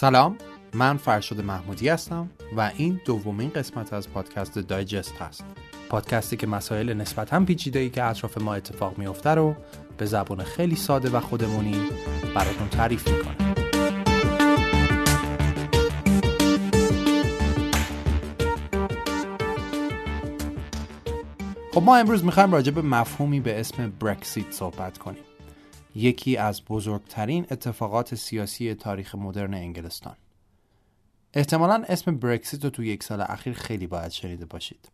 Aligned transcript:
سلام 0.00 0.36
من 0.74 0.96
فرشاد 0.96 1.40
محمودی 1.40 1.88
هستم 1.88 2.30
و 2.56 2.70
این 2.76 3.00
دومین 3.04 3.50
قسمت 3.50 3.92
از 3.92 4.10
پادکست 4.10 4.58
دایجست 4.58 5.14
هست. 5.14 5.44
پادکستی 5.88 6.36
که 6.36 6.46
مسائل 6.46 6.94
نسبتا 6.94 7.44
پیچیده 7.44 7.78
ای 7.78 7.90
که 7.90 8.04
اطراف 8.04 8.38
ما 8.38 8.54
اتفاق 8.54 8.98
میفته 8.98 9.30
رو 9.30 9.54
به 9.96 10.06
زبان 10.06 10.44
خیلی 10.44 10.76
ساده 10.76 11.10
و 11.10 11.20
خودمونی 11.20 11.82
براتون 12.34 12.68
تعریف 12.68 13.08
می‌کنه 13.08 13.54
خب 21.74 21.82
ما 21.82 21.96
امروز 21.96 22.24
می‌خوایم 22.24 22.52
راجع 22.52 22.72
به 22.72 22.82
مفهومی 22.82 23.40
به 23.40 23.60
اسم 23.60 23.92
برکسیت 24.00 24.52
صحبت 24.52 24.98
کنیم. 24.98 25.27
یکی 25.94 26.36
از 26.36 26.62
بزرگترین 26.64 27.46
اتفاقات 27.50 28.14
سیاسی 28.14 28.74
تاریخ 28.74 29.14
مدرن 29.14 29.54
انگلستان. 29.54 30.16
احتمالا 31.34 31.84
اسم 31.88 32.16
برکسیت 32.16 32.64
رو 32.64 32.70
تو 32.70 32.84
یک 32.84 33.02
سال 33.02 33.20
اخیر 33.20 33.52
خیلی 33.52 33.86
باید 33.86 34.10
شنیده 34.10 34.46
باشید. 34.46 34.88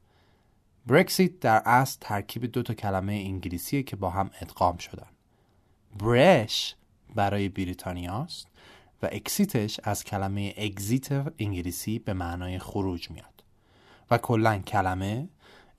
برکسیت 0.87 1.41
در 1.41 1.63
اصل 1.65 1.99
ترکیب 2.01 2.45
دو 2.45 2.63
تا 2.63 2.75
کلمه 2.75 3.13
انگلیسیه 3.13 3.83
که 3.83 3.97
با 3.97 4.11
هم 4.11 4.31
ادغام 4.41 4.77
شدن. 4.77 5.07
برش 5.99 6.77
برای 7.15 7.49
بریتانیاست 7.49 8.47
و 9.03 9.09
اکسیتش 9.13 9.81
از 9.85 10.05
کلمه 10.05 10.55
اگزیت 10.57 11.09
انگلیسی 11.39 11.99
به 11.99 12.13
معنای 12.13 12.59
خروج 12.59 13.11
میاد 13.11 13.45
و 14.11 14.19
کلا 14.19 14.59
کلمه 14.59 15.29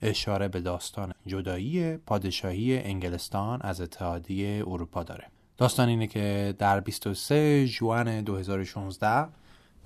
اشاره 0.06 0.48
به 0.48 0.60
داستان 0.60 1.12
جدایی 1.26 1.96
پادشاهی 1.96 2.78
انگلستان 2.78 3.58
از 3.62 3.80
اتحادیه 3.80 4.64
اروپا 4.66 5.02
داره. 5.02 5.26
داستان 5.56 5.88
اینه 5.88 6.06
که 6.06 6.54
در 6.58 6.80
23 6.80 7.66
جوان 7.68 8.20
2016 8.20 9.28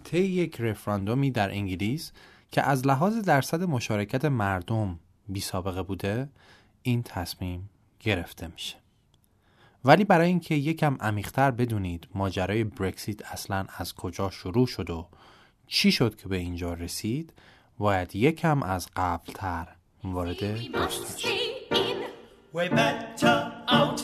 طی 0.05 0.19
یک 0.19 0.61
رفراندومی 0.61 1.31
در 1.31 1.51
انگلیس 1.51 2.13
که 2.53 2.63
از 2.63 2.87
لحاظ 2.87 3.19
درصد 3.19 3.63
مشارکت 3.63 4.25
مردم 4.25 4.99
بی 5.29 5.41
سابقه 5.41 5.83
بوده 5.83 6.29
این 6.83 7.03
تصمیم 7.03 7.71
گرفته 8.01 8.47
میشه. 8.47 8.77
ولی 9.85 10.05
برای 10.05 10.29
اینکه 10.29 10.55
یکم 10.55 10.97
عمیقتر 11.01 11.51
بدونید 11.51 12.09
ماجرای 12.15 12.65
برکسیت 12.65 13.33
اصلا 13.33 13.67
از 13.77 13.95
کجا 13.95 14.31
شروع 14.31 14.67
شد 14.67 14.91
و 14.91 15.09
چی 15.67 15.93
شد 15.93 16.17
که 16.17 16.29
به 16.29 16.37
اینجا 16.37 16.75
رسید 16.75 17.33
باید 17.79 18.17
یکم 18.17 18.63
از 18.63 18.89
قبلتر 18.97 19.69
وارد 20.05 20.73
داستان 20.73 21.31
We're 22.53 22.69
better 22.69 23.37
out. 23.79 24.01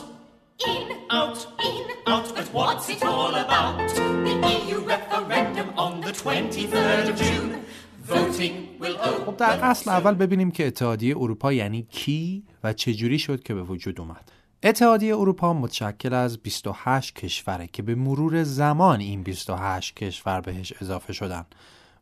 In, 0.72 0.86
out, 1.10 1.38
in, 1.68 1.86
out. 2.12 2.26
But 2.36 2.48
what's 2.58 2.88
it 2.94 3.02
all 3.02 3.34
about? 3.44 3.88
The 4.26 4.34
EU 4.54 4.78
referendum 4.94 5.68
on 5.84 5.92
the 6.06 6.12
23rd 6.12 7.08
of 7.12 7.16
June. 7.16 7.50
Voting 8.12 8.56
will 8.80 8.96
open. 9.00 9.24
خب 9.26 9.36
در 9.36 9.58
اصل 9.62 9.90
اول 9.90 10.14
ببینیم 10.14 10.50
که 10.50 10.66
اتحادیه 10.66 11.16
اروپا 11.16 11.52
یعنی 11.52 11.82
کی 11.82 12.44
و 12.64 12.72
چجوری 12.72 13.18
شد 13.18 13.42
که 13.42 13.54
به 13.54 13.62
وجود 13.62 14.00
اومد 14.00 14.32
اتحادیه 14.62 15.16
اروپا 15.16 15.52
متشکل 15.52 16.14
از 16.14 16.38
28 16.38 17.14
کشوره 17.14 17.66
که 17.66 17.82
به 17.82 17.94
مرور 17.94 18.42
زمان 18.42 19.00
این 19.00 19.22
28 19.22 19.96
کشور 19.96 20.40
بهش 20.40 20.72
اضافه 20.80 21.12
شدن 21.12 21.46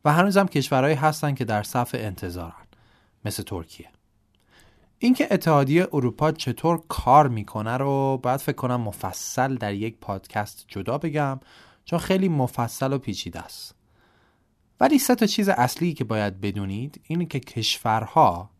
و 0.05 0.13
هنوز 0.13 0.37
هم 0.37 0.49
کشورهایی 0.49 0.95
هستن 0.97 1.35
که 1.35 1.45
در 1.45 1.63
صف 1.63 1.95
انتظارن 1.99 2.64
مثل 3.25 3.43
ترکیه. 3.43 3.89
اینکه 4.99 5.29
اتحادیه 5.31 5.89
اروپا 5.93 6.33
چطور 6.33 6.83
کار 6.89 7.29
می‌کنه 7.29 7.77
رو 7.77 8.21
باید 8.23 8.41
فکر 8.41 8.57
کنم 8.57 8.81
مفصل 8.81 9.55
در 9.55 9.75
یک 9.75 9.97
پادکست 10.01 10.65
جدا 10.69 10.99
بگم 10.99 11.41
چون 11.85 11.99
خیلی 11.99 12.29
مفصل 12.29 12.93
و 12.93 12.99
پیچیده 12.99 13.41
است. 13.41 13.75
ولی 14.81 14.99
سه 14.99 15.15
تا 15.15 15.27
چیز 15.27 15.49
اصلی 15.49 15.95
که 15.95 16.05
باید 16.05 16.41
بدونید 16.41 17.01
اینه 17.05 17.27
که 17.27 17.41
کشورها 17.41 18.51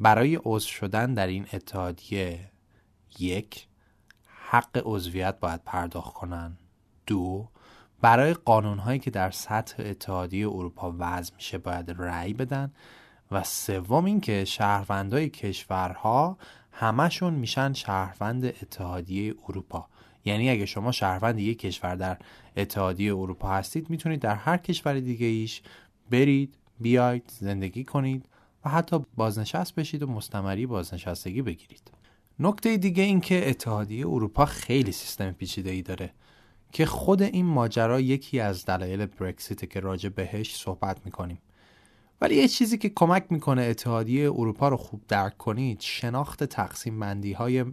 برای 0.00 0.40
عضو 0.44 0.68
شدن 0.68 1.14
در 1.14 1.26
این 1.26 1.46
اتحادیه 1.52 2.50
یک 3.18 3.66
حق 4.26 4.82
عضویت 4.84 5.40
باید 5.40 5.64
پرداخت 5.64 6.12
کنن. 6.12 6.58
دو 7.06 7.48
برای 8.00 8.34
قانونهایی 8.34 8.98
که 8.98 9.10
در 9.10 9.30
سطح 9.30 9.82
اتحادیه 9.86 10.48
اروپا 10.48 10.94
وضع 10.98 11.34
میشه 11.34 11.58
باید 11.58 11.90
رأی 11.98 12.34
بدن. 12.34 12.72
و 13.30 13.42
سوم 13.42 14.04
اینکه 14.04 14.44
شهروندای 14.44 15.28
کشورها 15.28 16.38
همشون 16.72 17.34
میشن 17.34 17.72
شهروند 17.72 18.44
اتحادیه 18.44 19.34
اروپا. 19.48 19.86
یعنی 20.24 20.50
اگه 20.50 20.66
شما 20.66 20.92
شهروند 20.92 21.38
یک 21.38 21.58
کشور 21.58 21.96
در 21.96 22.18
اتحادیه 22.56 23.16
اروپا 23.16 23.48
هستید 23.48 23.90
می‌تونید 23.90 24.20
در 24.20 24.34
هر 24.34 24.56
کشور 24.56 25.00
دیگه 25.00 25.26
ایش 25.26 25.62
برید 26.10 26.54
بیاید 26.80 27.32
زندگی 27.40 27.84
کنید 27.84 28.28
و 28.64 28.70
حتی 28.70 28.98
بازنشست 29.16 29.74
بشید 29.74 30.02
و 30.02 30.06
مستمری 30.06 30.66
بازنشستگی 30.66 31.42
بگیرید. 31.42 31.90
نکته 32.38 32.76
دیگه 32.76 33.02
این 33.02 33.20
که 33.20 33.50
اتحادیه 33.50 34.06
اروپا 34.06 34.44
خیلی 34.44 34.92
سیستم 34.92 35.32
پیچیده 35.32 35.70
ای 35.70 35.82
داره 35.82 36.10
که 36.72 36.86
خود 36.86 37.22
این 37.22 37.46
ماجرا 37.46 38.00
یکی 38.00 38.40
از 38.40 38.64
دلایل 38.64 39.06
برکسیت 39.06 39.70
که 39.70 39.80
راجع 39.80 40.08
بهش 40.08 40.56
صحبت 40.56 41.00
می‌کنیم. 41.04 41.38
ولی 42.20 42.34
یه 42.34 42.48
چیزی 42.48 42.78
که 42.78 42.88
کمک 42.88 43.26
می‌کنه 43.30 43.62
اتحادیه 43.62 44.30
اروپا 44.30 44.68
رو 44.68 44.76
خوب 44.76 45.02
درک 45.08 45.38
کنید 45.38 45.80
شناخت 45.80 46.44
تقسیم 46.44 47.00
بندی 47.00 47.32
های 47.32 47.64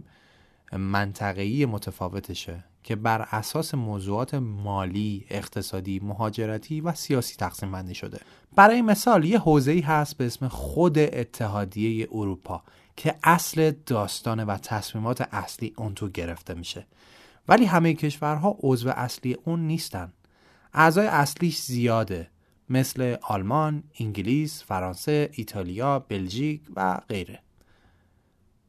منطقه‌ای 0.72 1.66
متفاوتشه 1.66 2.64
که 2.82 2.96
بر 2.96 3.28
اساس 3.30 3.74
موضوعات 3.74 4.34
مالی، 4.34 5.26
اقتصادی، 5.30 6.00
مهاجرتی 6.00 6.80
و 6.80 6.92
سیاسی 6.94 7.36
تقسیم 7.36 7.72
بندی 7.72 7.94
شده. 7.94 8.20
برای 8.56 8.82
مثال 8.82 9.24
یه 9.24 9.38
حوزه‌ای 9.38 9.80
هست 9.80 10.16
به 10.16 10.26
اسم 10.26 10.48
خود 10.48 10.98
اتحادیه 10.98 12.08
اروپا 12.12 12.62
که 12.96 13.14
اصل 13.24 13.72
داستان 13.86 14.44
و 14.44 14.56
تصمیمات 14.56 15.20
اصلی 15.34 15.74
اون 15.76 15.94
تو 15.94 16.08
گرفته 16.08 16.54
میشه. 16.54 16.86
ولی 17.48 17.64
همه 17.64 17.94
کشورها 17.94 18.56
عضو 18.62 18.90
اصلی 18.90 19.36
اون 19.44 19.66
نیستن. 19.66 20.12
اعضای 20.74 21.06
اصلیش 21.06 21.58
زیاده 21.58 22.30
مثل 22.72 23.16
آلمان، 23.22 23.82
انگلیس، 24.00 24.64
فرانسه، 24.64 25.30
ایتالیا، 25.32 25.98
بلژیک 25.98 26.60
و 26.76 27.00
غیره. 27.08 27.38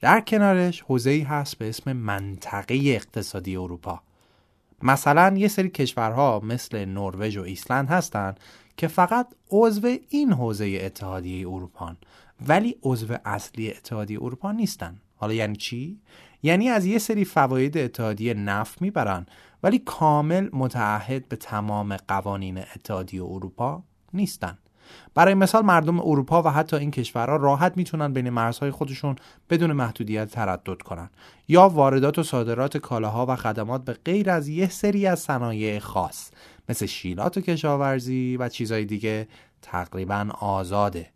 در 0.01 0.21
کنارش 0.21 0.81
حوزه‌ای 0.81 1.21
هست 1.21 1.57
به 1.57 1.69
اسم 1.69 1.93
منطقه 1.93 2.75
اقتصادی 2.85 3.55
اروپا. 3.55 4.01
مثلا 4.81 5.37
یه 5.37 5.47
سری 5.47 5.69
کشورها 5.69 6.39
مثل 6.39 6.85
نروژ 6.85 7.37
و 7.37 7.41
ایسلند 7.41 7.89
هستن 7.89 8.35
که 8.77 8.87
فقط 8.87 9.27
عضو 9.51 9.97
این 10.09 10.33
حوزه 10.33 10.79
اتحادیه 10.81 11.47
اروپا 11.47 11.95
ولی 12.47 12.75
عضو 12.83 13.17
اصلی 13.25 13.71
اتحادیه 13.71 14.23
اروپا 14.23 14.51
نیستن. 14.51 15.01
حالا 15.15 15.33
یعنی 15.33 15.55
چی؟ 15.55 15.99
یعنی 16.43 16.69
از 16.69 16.85
یه 16.85 16.97
سری 16.97 17.25
فواید 17.25 17.77
اتحادیه 17.77 18.33
نفت 18.33 18.81
می‌برن 18.81 19.25
ولی 19.63 19.79
کامل 19.79 20.49
متعهد 20.53 21.29
به 21.29 21.35
تمام 21.35 21.97
قوانین 21.97 22.57
اتحادیه 22.57 23.23
اروپا 23.23 23.83
نیستن. 24.13 24.57
برای 25.15 25.33
مثال 25.33 25.65
مردم 25.65 25.99
اروپا 25.99 26.41
و 26.41 26.47
حتی 26.47 26.75
این 26.75 26.91
کشورها 26.91 27.35
راحت 27.35 27.77
می‌تونن 27.77 28.13
بین 28.13 28.29
مرزهای 28.29 28.71
خودشون 28.71 29.15
بدون 29.49 29.73
محدودیت 29.73 30.31
تردد 30.31 30.81
کنن 30.81 31.09
یا 31.47 31.69
واردات 31.69 32.19
و 32.19 32.23
صادرات 32.23 32.77
کالاها 32.77 33.25
و 33.29 33.35
خدمات 33.35 33.85
به 33.85 33.93
غیر 33.93 34.29
از 34.29 34.47
یه 34.47 34.69
سری 34.69 35.07
از 35.07 35.19
صنایع 35.19 35.79
خاص 35.79 36.31
مثل 36.69 36.85
شیلات 36.85 37.37
و 37.37 37.41
کشاورزی 37.41 38.37
و 38.37 38.49
چیزهای 38.49 38.85
دیگه 38.85 39.27
تقریبا 39.61 40.29
آزاده. 40.39 41.09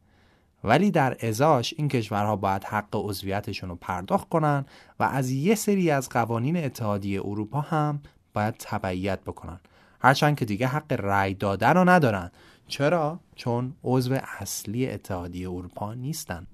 ولی 0.64 0.92
در 0.92 1.18
ازاش 1.28 1.74
این 1.78 1.88
کشورها 1.88 2.36
باید 2.36 2.64
حق 2.64 2.90
عضویتشون 2.94 3.70
رو 3.70 3.76
پرداخت 3.76 4.30
کنن 4.30 4.66
و 5.00 5.04
از 5.04 5.30
یه 5.32 5.56
سری 5.56 5.92
از 5.92 6.10
قوانین 6.10 6.58
اتحادیه 6.66 7.22
اروپا 7.26 7.62
هم 7.62 8.00
باید 8.34 8.56
تبعیت 8.60 9.20
بکنن. 9.22 9.60
هرچند 10.02 10.38
که 10.40 10.46
دیگه 10.46 10.68
حق 10.68 10.94
رأی 10.94 11.34
دادن 11.34 11.74
رو 11.74 11.90
ندارن. 11.90 12.32
چرا؟ 12.68 13.20
چون 13.36 13.74
عضو 13.84 14.18
اصلی 14.40 14.90
اتحادیه 14.90 15.50
اروپا 15.50 15.94
نیستن. 15.94 16.48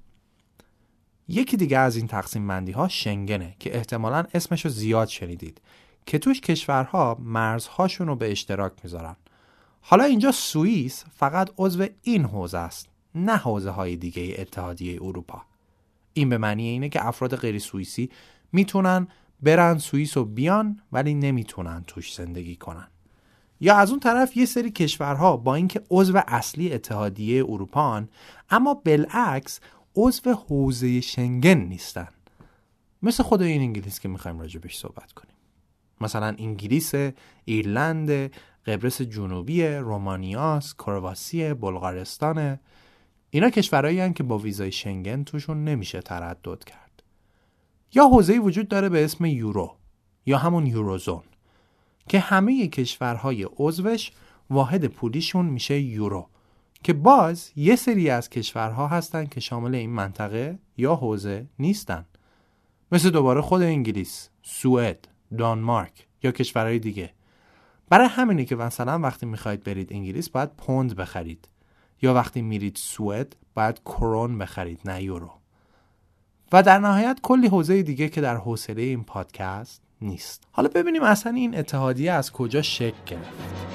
یکی 1.28 1.58
دیگه 1.58 1.78
از 1.78 1.96
این 1.96 2.08
تقسیم 2.08 2.48
بندی 2.48 2.72
ها 2.72 2.88
شنگنه 2.88 3.56
که 3.60 3.76
احتمالا 3.76 4.26
اسمشو 4.34 4.70
زیاد 4.70 5.08
شنیدید 5.08 5.62
که 6.06 6.20
توش 6.20 6.42
کشورها 6.42 7.18
مرزهاشون 7.20 8.08
رو 8.08 8.16
به 8.16 8.32
اشتراک 8.32 8.74
می‌ذارن. 8.84 9.16
حالا 9.82 10.04
اینجا 10.04 10.32
سوئیس 10.32 11.06
فقط 11.16 11.50
عضو 11.58 11.88
این 12.02 12.26
حوزه 12.26 12.58
است 12.58 12.90
نه 13.16 13.38
حوزه 13.38 13.70
های 13.70 13.96
دیگه 13.96 14.36
اتحادیه 14.38 15.00
اروپا. 15.04 15.42
این 16.14 16.30
به 16.30 16.38
معنی 16.38 16.68
اینه 16.68 16.90
که 16.90 17.08
افراد 17.08 17.36
غیر 17.36 17.60
سوئیسی 17.60 18.10
می‌تونن 18.52 19.08
برن 19.42 19.78
سوئیس 19.78 20.18
و 20.18 20.26
بیان 20.26 20.82
ولی 20.92 21.14
نمی‌تونن 21.14 21.84
توش 21.88 22.16
زندگی 22.16 22.56
کنن. 22.56 22.88
یا 23.64 23.76
از 23.76 23.90
اون 23.90 24.00
طرف 24.00 24.38
یه 24.38 24.46
سری 24.46 24.72
کشورها 24.72 25.38
با 25.38 25.56
اینکه 25.56 25.82
عضو 25.92 26.22
اصلی 26.28 26.74
اتحادیه 26.74 27.44
اروپان 27.44 28.10
اما 28.50 28.74
بالعکس 28.74 29.60
عضو 29.96 30.34
حوزه 30.34 31.02
شنگن 31.02 31.58
نیستن. 31.58 32.08
مثل 33.04 33.24
خود 33.24 33.42
این 33.42 33.62
انگلیس 33.62 34.00
که 34.00 34.10
می‌خوایم 34.10 34.40
راجع 34.40 34.60
بهش 34.60 34.78
صحبت 34.78 35.12
کنیم. 35.12 35.36
مثلا 36.02 36.36
انگلیس 36.40 36.94
ایرلند 37.46 38.32
قبرس 38.66 39.02
جنوبی 39.02 39.68
رومانیاس 39.68 40.74
کرواسی 40.74 41.54
بلغارستان. 41.54 42.60
اینا 43.30 43.50
کشورهایی 43.50 44.14
که 44.14 44.24
با 44.24 44.38
ویزای 44.38 44.72
شنگن 44.72 45.24
توشون 45.24 45.64
نمیشه 45.64 46.02
تردد 46.02 46.64
کرد. 46.64 47.04
یا 47.94 48.08
حوزه‌ای 48.08 48.40
وجود 48.40 48.68
داره 48.68 48.90
به 48.90 49.06
اسم 49.06 49.26
یورو 49.26 49.76
یا 50.26 50.38
همون 50.38 50.68
یوروزون. 50.68 51.24
که 52.08 52.20
همه 52.20 52.68
کشورهای 52.68 53.48
عضوش 53.58 54.12
واحد 54.50 54.86
پولیشون 54.86 55.46
میشه 55.46 55.80
یورو 55.80 56.30
که 56.84 56.94
باز 56.94 57.52
یه 57.56 57.76
سری 57.76 58.10
از 58.10 58.30
کشورها 58.30 58.88
هستن 58.88 59.26
که 59.26 59.40
شامل 59.40 59.76
این 59.76 59.90
منطقه 59.90 60.60
یا 60.78 60.96
حوزه 60.96 61.48
نیستن. 61.60 62.06
مثل 62.92 63.10
دوباره 63.10 63.42
خود 63.42 63.62
انگلیس، 63.62 64.30
سوئد، 64.42 65.08
دانمارک 65.38 66.08
یا 66.24 66.32
کشورهای 66.32 66.80
دیگه. 66.80 67.14
برای 67.90 68.08
همینه 68.08 68.46
که 68.46 68.56
مثلا 68.56 69.00
وقتی 69.00 69.26
می‌خواید 69.26 69.64
برید 69.64 69.94
انگلیس 69.94 70.30
باید 70.30 70.50
پوند 70.50 70.96
بخرید. 70.96 71.48
یا 72.02 72.14
وقتی 72.14 72.42
میرید 72.42 72.76
سوئد 72.76 73.36
باید 73.54 73.80
کرون 73.80 74.38
بخرید 74.38 74.80
نه 74.86 75.04
یورو. 75.04 75.32
و 76.52 76.64
در 76.64 76.80
نهایت 76.80 77.20
کلی 77.24 77.48
حوزه 77.48 77.84
دیگه 77.84 78.10
که 78.10 78.22
در 78.22 78.36
حوصله 78.38 78.82
این 78.82 79.04
پادکست 79.04 79.83
نیست. 80.04 80.44
حالا 80.52 80.70
ببینیم 80.76 81.04
اصلا 81.04 81.32
این 81.32 81.58
اتحادیه 81.58 82.12
از 82.12 82.32
کجا 82.32 82.62
شکل 82.62 82.94
گرفت. 83.06 83.74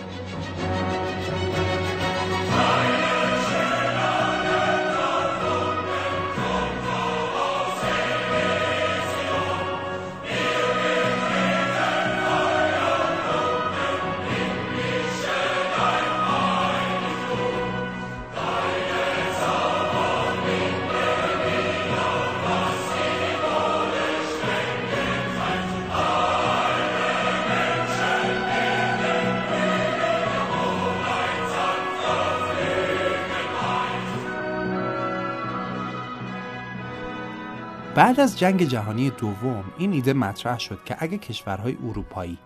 بعد 37.98 38.20
از 38.20 38.38
جنگ 38.38 38.62
جهانی 38.62 39.10
دوم 39.10 39.64
این 39.78 39.92
ایده 39.92 40.12
مطرح 40.12 40.58
شد 40.58 40.78
که 40.84 40.96
اگه 40.98 41.18
کشورهای 41.18 41.76
اروپایی 41.88 42.38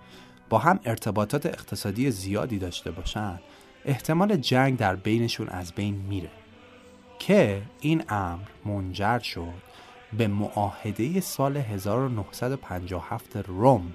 با 0.49 0.59
هم 0.59 0.81
ارتباطات 0.85 1.47
اقتصادی 1.47 2.11
زیادی 2.11 2.59
داشته 2.59 2.91
باشن 2.91 3.41
احتمال 3.85 4.37
جنگ 4.37 4.79
در 4.79 4.97
بینشون 4.97 5.49
از 5.49 5.73
بین 5.73 5.95
میره. 5.95 6.31
که 7.19 7.63
این 7.81 8.05
امر 8.09 8.49
منجر 8.65 9.19
شد 9.19 9.63
به 10.19 10.29
معاهده 10.29 11.21
سال 11.21 11.57
1957 11.57 13.37
روم 13.37 13.95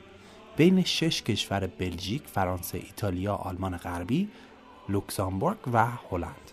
بین 0.58 0.84
شش 0.84 1.22
کشور 1.22 1.68
بلژیک، 1.68 2.24
فرانسه، 2.28 2.78
ایتالیا، 2.78 3.36
آلمان 3.36 3.78
غربی، 3.78 4.30
لوکزامبورگ 4.90 5.58
و 5.74 5.86
هلند. 6.12 6.52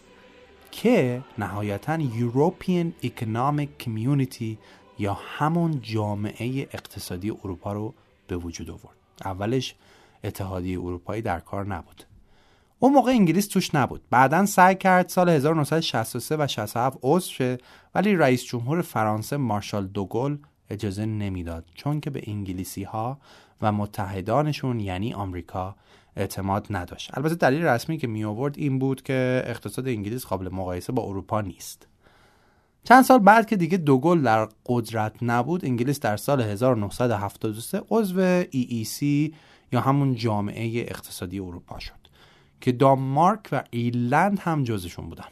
که 0.70 1.22
نهایتا 1.38 1.98
European 1.98 3.06
Economic 3.06 3.84
Community 3.84 4.56
یا 4.98 5.18
همون 5.20 5.80
جامعه 5.82 6.62
اقتصادی 6.62 7.30
اروپا 7.30 7.72
رو 7.72 7.94
به 8.26 8.36
وجود 8.36 8.70
آورد. 8.70 8.96
اولش 9.24 9.74
اتحادیه 10.24 10.78
اروپایی 10.78 11.22
در 11.22 11.40
کار 11.40 11.66
نبود. 11.66 12.04
اون 12.78 12.92
موقع 12.92 13.10
انگلیس 13.10 13.48
توش 13.48 13.74
نبود. 13.74 14.02
بعدا 14.10 14.46
سعی 14.46 14.74
کرد 14.74 15.08
سال 15.08 15.28
1963 15.28 16.36
و 16.38 16.46
67 16.46 16.98
عضو 17.02 17.30
شه 17.30 17.58
ولی 17.94 18.16
رئیس 18.16 18.44
جمهور 18.44 18.82
فرانسه 18.82 19.36
مارشال 19.36 19.86
دوگل 19.86 20.36
اجازه 20.70 21.06
نمی‌داد 21.06 21.64
چون 21.74 22.00
که 22.00 22.10
به 22.10 22.22
انگلیسی 22.26 22.82
ها 22.82 23.18
و 23.62 23.72
متحدانشون 23.72 24.80
یعنی 24.80 25.14
آمریکا 25.14 25.76
اعتماد 26.16 26.66
نداشت. 26.70 27.18
البته 27.18 27.34
دلیل 27.34 27.64
رسمی 27.64 27.98
که 27.98 28.06
می 28.06 28.24
آورد 28.24 28.58
این 28.58 28.78
بود 28.78 29.02
که 29.02 29.42
اقتصاد 29.46 29.88
انگلیس 29.88 30.26
قابل 30.26 30.48
مقایسه 30.48 30.92
با 30.92 31.02
اروپا 31.02 31.40
نیست. 31.40 31.88
چند 32.84 33.04
سال 33.04 33.18
بعد 33.18 33.46
که 33.46 33.56
دیگه 33.56 33.76
دوگل 33.76 34.22
در 34.22 34.48
قدرت 34.66 35.12
نبود 35.22 35.64
انگلیس 35.64 36.00
در 36.00 36.16
سال 36.16 36.40
1973 36.40 37.82
عضو 37.90 38.42
EEC 38.42 39.02
یا 39.72 39.80
همون 39.80 40.14
جامعه 40.14 40.80
اقتصادی 40.80 41.38
اروپا 41.38 41.78
شد 41.78 42.04
که 42.60 42.72
دانمارک 42.72 43.48
و 43.52 43.64
ایرلند 43.70 44.38
هم 44.38 44.64
جزشون 44.64 45.08
بودن. 45.08 45.24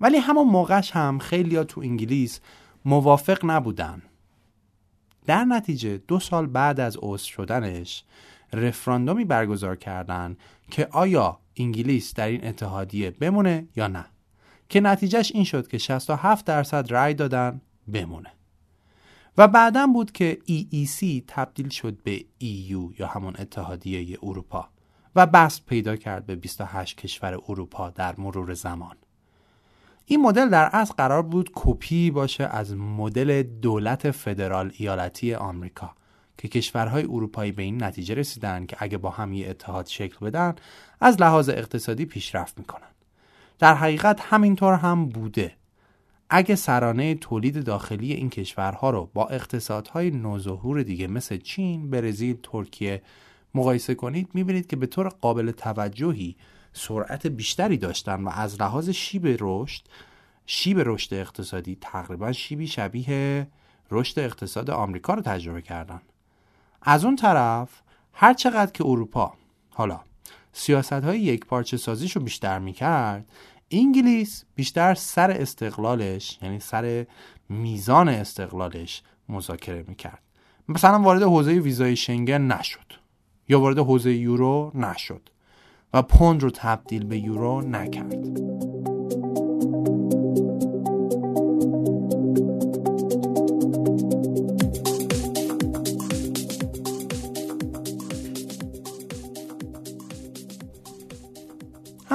ولی 0.00 0.16
همون 0.16 0.48
موقعش 0.48 0.90
هم 0.90 1.18
خیلی 1.18 1.56
ها 1.56 1.64
تو 1.64 1.80
انگلیس 1.80 2.40
موافق 2.84 3.38
نبودن. 3.44 4.02
در 5.26 5.44
نتیجه 5.44 5.98
دو 5.98 6.20
سال 6.20 6.46
بعد 6.46 6.80
از 6.80 6.96
عضو 7.02 7.24
شدنش 7.24 8.04
رفراندومی 8.52 9.24
برگزار 9.24 9.76
کردن 9.76 10.36
که 10.70 10.88
آیا 10.90 11.38
انگلیس 11.56 12.14
در 12.14 12.28
این 12.28 12.46
اتحادیه 12.46 13.10
بمونه 13.10 13.68
یا 13.76 13.86
نه. 13.86 14.04
که 14.68 14.80
نتیجهش 14.80 15.32
این 15.34 15.44
شد 15.44 15.68
که 15.68 15.78
67 15.78 16.44
درصد 16.44 16.92
رأی 16.94 17.14
دادن 17.14 17.60
بمونه. 17.92 18.32
و 19.38 19.48
بعدا 19.48 19.86
بود 19.86 20.12
که 20.12 20.38
EEC 20.48 21.22
تبدیل 21.26 21.68
شد 21.68 22.02
به 22.02 22.18
EU 22.40 23.00
یا 23.00 23.06
همون 23.06 23.34
اتحادیه 23.38 24.18
اروپا 24.22 24.68
و 25.16 25.26
بست 25.26 25.66
پیدا 25.66 25.96
کرد 25.96 26.26
به 26.26 26.36
28 26.36 26.96
کشور 26.96 27.38
اروپا 27.48 27.90
در 27.90 28.14
مرور 28.18 28.54
زمان. 28.54 28.96
این 30.06 30.20
مدل 30.20 30.48
در 30.48 30.70
اصل 30.72 30.94
قرار 30.94 31.22
بود 31.22 31.50
کپی 31.54 32.10
باشه 32.10 32.44
از 32.44 32.76
مدل 32.76 33.42
دولت 33.42 34.10
فدرال 34.10 34.72
ایالتی 34.76 35.34
آمریکا 35.34 35.94
که 36.38 36.48
کشورهای 36.48 37.04
اروپایی 37.04 37.52
به 37.52 37.62
این 37.62 37.84
نتیجه 37.84 38.14
رسیدن 38.14 38.66
که 38.66 38.76
اگه 38.80 38.98
با 38.98 39.10
هم 39.10 39.32
یه 39.32 39.50
اتحاد 39.50 39.86
شکل 39.86 40.26
بدن 40.26 40.54
از 41.00 41.20
لحاظ 41.20 41.48
اقتصادی 41.48 42.06
پیشرفت 42.06 42.58
می‌کنن. 42.58 42.95
در 43.58 43.74
حقیقت 43.74 44.20
همینطور 44.20 44.74
هم 44.74 45.08
بوده. 45.08 45.56
اگه 46.30 46.54
سرانه 46.54 47.14
تولید 47.14 47.64
داخلی 47.64 48.12
این 48.12 48.30
کشورها 48.30 48.90
رو 48.90 49.10
با 49.14 49.26
اقتصادهای 49.26 50.10
نوظهور 50.10 50.82
دیگه 50.82 51.06
مثل 51.06 51.36
چین، 51.36 51.90
برزیل، 51.90 52.36
ترکیه 52.42 53.02
مقایسه 53.54 53.94
کنید 53.94 54.28
می‌بینید 54.34 54.66
که 54.66 54.76
به 54.76 54.86
طور 54.86 55.08
قابل 55.08 55.50
توجهی 55.50 56.36
سرعت 56.72 57.26
بیشتری 57.26 57.76
داشتن 57.76 58.24
و 58.24 58.28
از 58.28 58.60
لحاظ 58.60 58.90
شیب 58.90 59.36
رشد 59.40 59.82
شیب 60.46 60.80
رشد 60.84 61.14
اقتصادی 61.14 61.78
تقریبا 61.80 62.32
شیبی 62.32 62.66
شبیه 62.66 63.48
رشد 63.90 64.18
اقتصاد 64.18 64.70
آمریکا 64.70 65.14
رو 65.14 65.22
تجربه 65.22 65.62
کردن. 65.62 66.00
از 66.82 67.04
اون 67.04 67.16
طرف 67.16 67.82
هر 68.12 68.34
چقدر 68.34 68.72
که 68.72 68.84
اروپا 68.86 69.34
حالا 69.70 70.00
سیاست 70.58 70.92
های 70.92 71.20
یک 71.20 71.46
پارچه 71.46 71.76
سازیش 71.76 72.16
رو 72.16 72.22
بیشتر 72.22 72.58
می‌کرد. 72.58 73.26
انگلیس 73.70 74.44
بیشتر 74.54 74.94
سر 74.94 75.30
استقلالش 75.30 76.38
یعنی 76.42 76.60
سر 76.60 77.06
میزان 77.48 78.08
استقلالش 78.08 79.02
مذاکره 79.28 79.84
می‌کرد. 79.88 80.22
مثلا 80.68 80.98
وارد 80.98 81.22
حوزه 81.22 81.52
ویزای 81.52 81.96
شنگن 81.96 82.40
نشد 82.42 82.92
یا 83.48 83.60
وارد 83.60 83.78
حوزه 83.78 84.14
یورو 84.14 84.72
نشد 84.74 85.30
و 85.94 86.02
پوند 86.02 86.42
رو 86.42 86.50
تبدیل 86.50 87.04
به 87.04 87.18
یورو 87.18 87.62
نکرد. 87.62 88.95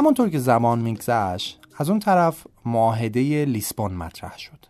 همانطور 0.01 0.29
که 0.29 0.39
زمان 0.39 0.79
میگذشت 0.79 1.59
از 1.77 1.89
اون 1.89 1.99
طرف 1.99 2.47
معاهده 2.65 3.45
لیسبون 3.45 3.93
مطرح 3.93 4.37
شد 4.37 4.65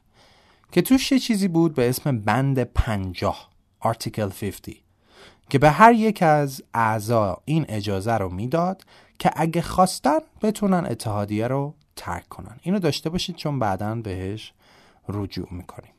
که 0.71 0.81
توش 0.81 1.11
یه 1.11 1.19
چیزی 1.19 1.47
بود 1.47 1.75
به 1.75 1.89
اسم 1.89 2.19
بند 2.19 2.63
پنجاه 2.63 3.49
آرتیکل 3.79 4.29
50 4.29 4.75
که 5.49 5.59
به 5.59 5.69
هر 5.69 5.93
یک 5.93 6.23
از 6.23 6.63
اعضا 6.73 7.41
این 7.45 7.65
اجازه 7.69 8.13
رو 8.13 8.29
می‌داد 8.29 8.83
که 9.19 9.31
اگه 9.35 9.61
خواستن 9.61 10.19
بتونن 10.41 10.85
اتحادیه 10.85 11.47
رو 11.47 11.73
ترک 11.95 12.29
کنن. 12.29 12.57
اینو 12.61 12.79
داشته 12.79 13.09
باشید 13.09 13.35
چون 13.35 13.59
بعدا 13.59 13.95
بهش 13.95 14.53
رجوع 15.09 15.47
می‌کنیم. 15.51 15.93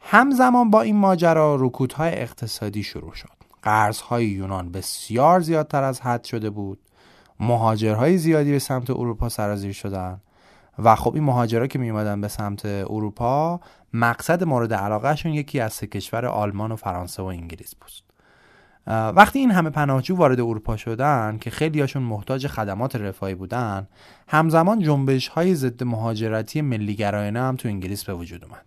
همزمان 0.00 0.70
با 0.70 0.82
این 0.82 0.96
ماجرا 0.96 1.56
رکودهای 1.60 2.12
اقتصادی 2.12 2.82
شروع 2.82 3.14
شد. 3.14 3.28
قرضهای 3.62 4.26
یونان 4.26 4.72
بسیار 4.72 5.40
زیادتر 5.40 5.82
از 5.82 6.00
حد 6.00 6.24
شده 6.24 6.50
بود. 6.50 6.78
مهاجرهای 7.40 8.18
زیادی 8.18 8.52
به 8.52 8.58
سمت 8.58 8.90
اروپا 8.90 9.28
سرازیر 9.28 9.72
شدن. 9.72 10.20
و 10.78 10.94
خب 10.94 11.14
این 11.14 11.24
مهاجرها 11.24 11.66
که 11.66 11.78
می 11.78 11.90
اومدن 11.90 12.20
به 12.20 12.28
سمت 12.28 12.64
اروپا 12.64 13.60
مقصد 13.92 14.44
مورد 14.44 14.74
علاقهشون 14.74 15.32
یکی 15.32 15.60
از 15.60 15.72
سه 15.72 15.86
کشور 15.86 16.26
آلمان 16.26 16.72
و 16.72 16.76
فرانسه 16.76 17.22
و 17.22 17.26
انگلیس 17.26 17.74
بود. 17.74 17.90
وقتی 18.86 19.38
این 19.38 19.50
همه 19.50 19.70
پناهجو 19.70 20.16
وارد 20.16 20.40
اروپا 20.40 20.76
شدن 20.76 21.38
که 21.40 21.50
خیلی 21.50 21.80
هاشون 21.80 22.02
محتاج 22.02 22.46
خدمات 22.46 22.96
رفاهی 22.96 23.34
بودن 23.34 23.88
همزمان 24.28 24.78
جنبش 24.78 25.28
های 25.28 25.54
ضد 25.54 25.84
مهاجرتی 25.84 26.62
ملیگرایانه 26.62 27.40
هم 27.40 27.56
تو 27.56 27.68
انگلیس 27.68 28.04
به 28.04 28.14
وجود 28.14 28.44
اومد. 28.44 28.64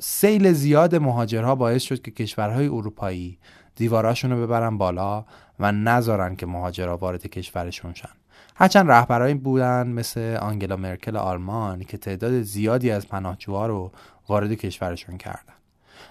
سیل 0.00 0.52
زیاد 0.52 0.94
مهاجرها 0.94 1.54
باعث 1.54 1.82
شد 1.82 2.02
که 2.02 2.10
کشورهای 2.10 2.66
اروپایی 2.66 3.38
دیواراشون 3.76 4.30
رو 4.30 4.42
ببرن 4.42 4.78
بالا 4.78 5.24
و 5.60 5.72
نذارن 5.72 6.36
که 6.36 6.46
مهاجرها 6.46 6.96
وارد 6.96 7.26
کشورشون 7.26 7.94
شن. 7.94 8.08
هرچند 8.56 8.90
رهبرایی 8.90 9.34
بودن 9.34 9.86
مثل 9.86 10.36
آنگلا 10.40 10.76
مرکل 10.76 11.16
آلمان 11.16 11.84
که 11.84 11.96
تعداد 11.96 12.42
زیادی 12.42 12.90
از 12.90 13.08
پناهجوها 13.08 13.66
رو 13.66 13.92
وارد 14.28 14.52
کشورشون 14.52 15.18
کردن. 15.18 15.54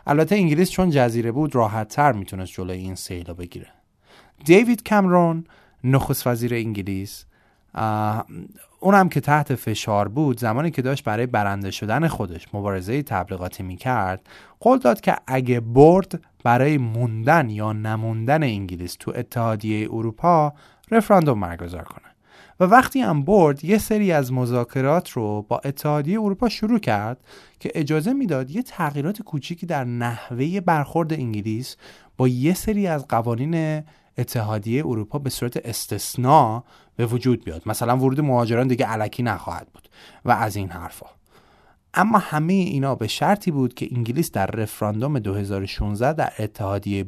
البته 0.07 0.35
انگلیس 0.35 0.71
چون 0.71 0.89
جزیره 0.89 1.31
بود 1.31 1.55
راحت 1.55 1.87
تر 1.87 2.11
می‌تونست 2.11 2.51
جلوی 2.53 2.77
این 2.77 2.95
سیل 2.95 3.27
رو 3.27 3.33
بگیره. 3.33 3.67
دیوید 4.45 4.89
کامرون 4.89 5.45
نخست 5.83 6.27
وزیر 6.27 6.53
انگلیس 6.53 7.25
اونم 8.79 9.09
که 9.09 9.19
تحت 9.21 9.55
فشار 9.55 10.07
بود 10.07 10.39
زمانی 10.39 10.71
که 10.71 10.81
داشت 10.81 11.03
برای 11.03 11.25
برنده 11.25 11.71
شدن 11.71 12.07
خودش 12.07 12.47
مبارزه 12.53 13.03
تبلیغاتی 13.03 13.63
می‌کرد 13.63 14.29
قول 14.59 14.79
داد 14.79 15.01
که 15.01 15.15
اگه 15.27 15.59
برد 15.59 16.23
برای 16.43 16.77
موندن 16.77 17.49
یا 17.49 17.73
نموندن 17.73 18.43
انگلیس 18.43 18.95
تو 18.99 19.11
اتحادیه 19.15 19.87
اروپا 19.91 20.53
رفراندوم 20.91 21.41
برگزار 21.41 21.83
کنه. 21.83 22.11
و 22.59 22.63
وقتی 22.63 23.01
هم 23.01 23.23
برد 23.23 23.65
یه 23.65 23.77
سری 23.77 24.11
از 24.11 24.33
مذاکرات 24.33 25.09
رو 25.09 25.41
با 25.41 25.61
اتحادیه 25.65 26.21
اروپا 26.21 26.49
شروع 26.49 26.79
کرد 26.79 27.17
که 27.59 27.71
اجازه 27.75 28.13
می‌داد 28.13 28.51
یه 28.51 28.61
تغییرات 28.61 29.21
کوچیکی 29.21 29.65
در 29.65 29.83
نحوه 29.83 30.59
برخورد 30.59 31.13
انگلیس 31.13 31.77
با 32.17 32.27
یه 32.27 32.53
سری 32.53 32.87
از 32.87 33.07
قوانین 33.07 33.83
اتحادیه 34.21 34.85
اروپا 34.85 35.19
به 35.19 35.29
صورت 35.29 35.57
استثناء 35.65 36.63
به 36.95 37.05
وجود 37.05 37.43
بیاد. 37.43 37.61
مثلا 37.65 37.97
ورود 37.97 38.21
مهاجران 38.21 38.67
دیگه 38.67 38.85
علکی 38.85 39.23
نخواهد 39.23 39.67
بود 39.73 39.89
و 40.25 40.31
از 40.31 40.55
این 40.55 40.69
حرفا. 40.69 41.05
اما 41.93 42.17
همه 42.17 42.53
اینا 42.53 42.95
به 42.95 43.07
شرطی 43.07 43.51
بود 43.51 43.73
که 43.73 43.87
انگلیس 43.91 44.31
در 44.31 44.45
رفراندوم 44.45 45.19
2016 45.19 46.13
در 46.13 46.33
اتحادیه 46.39 47.05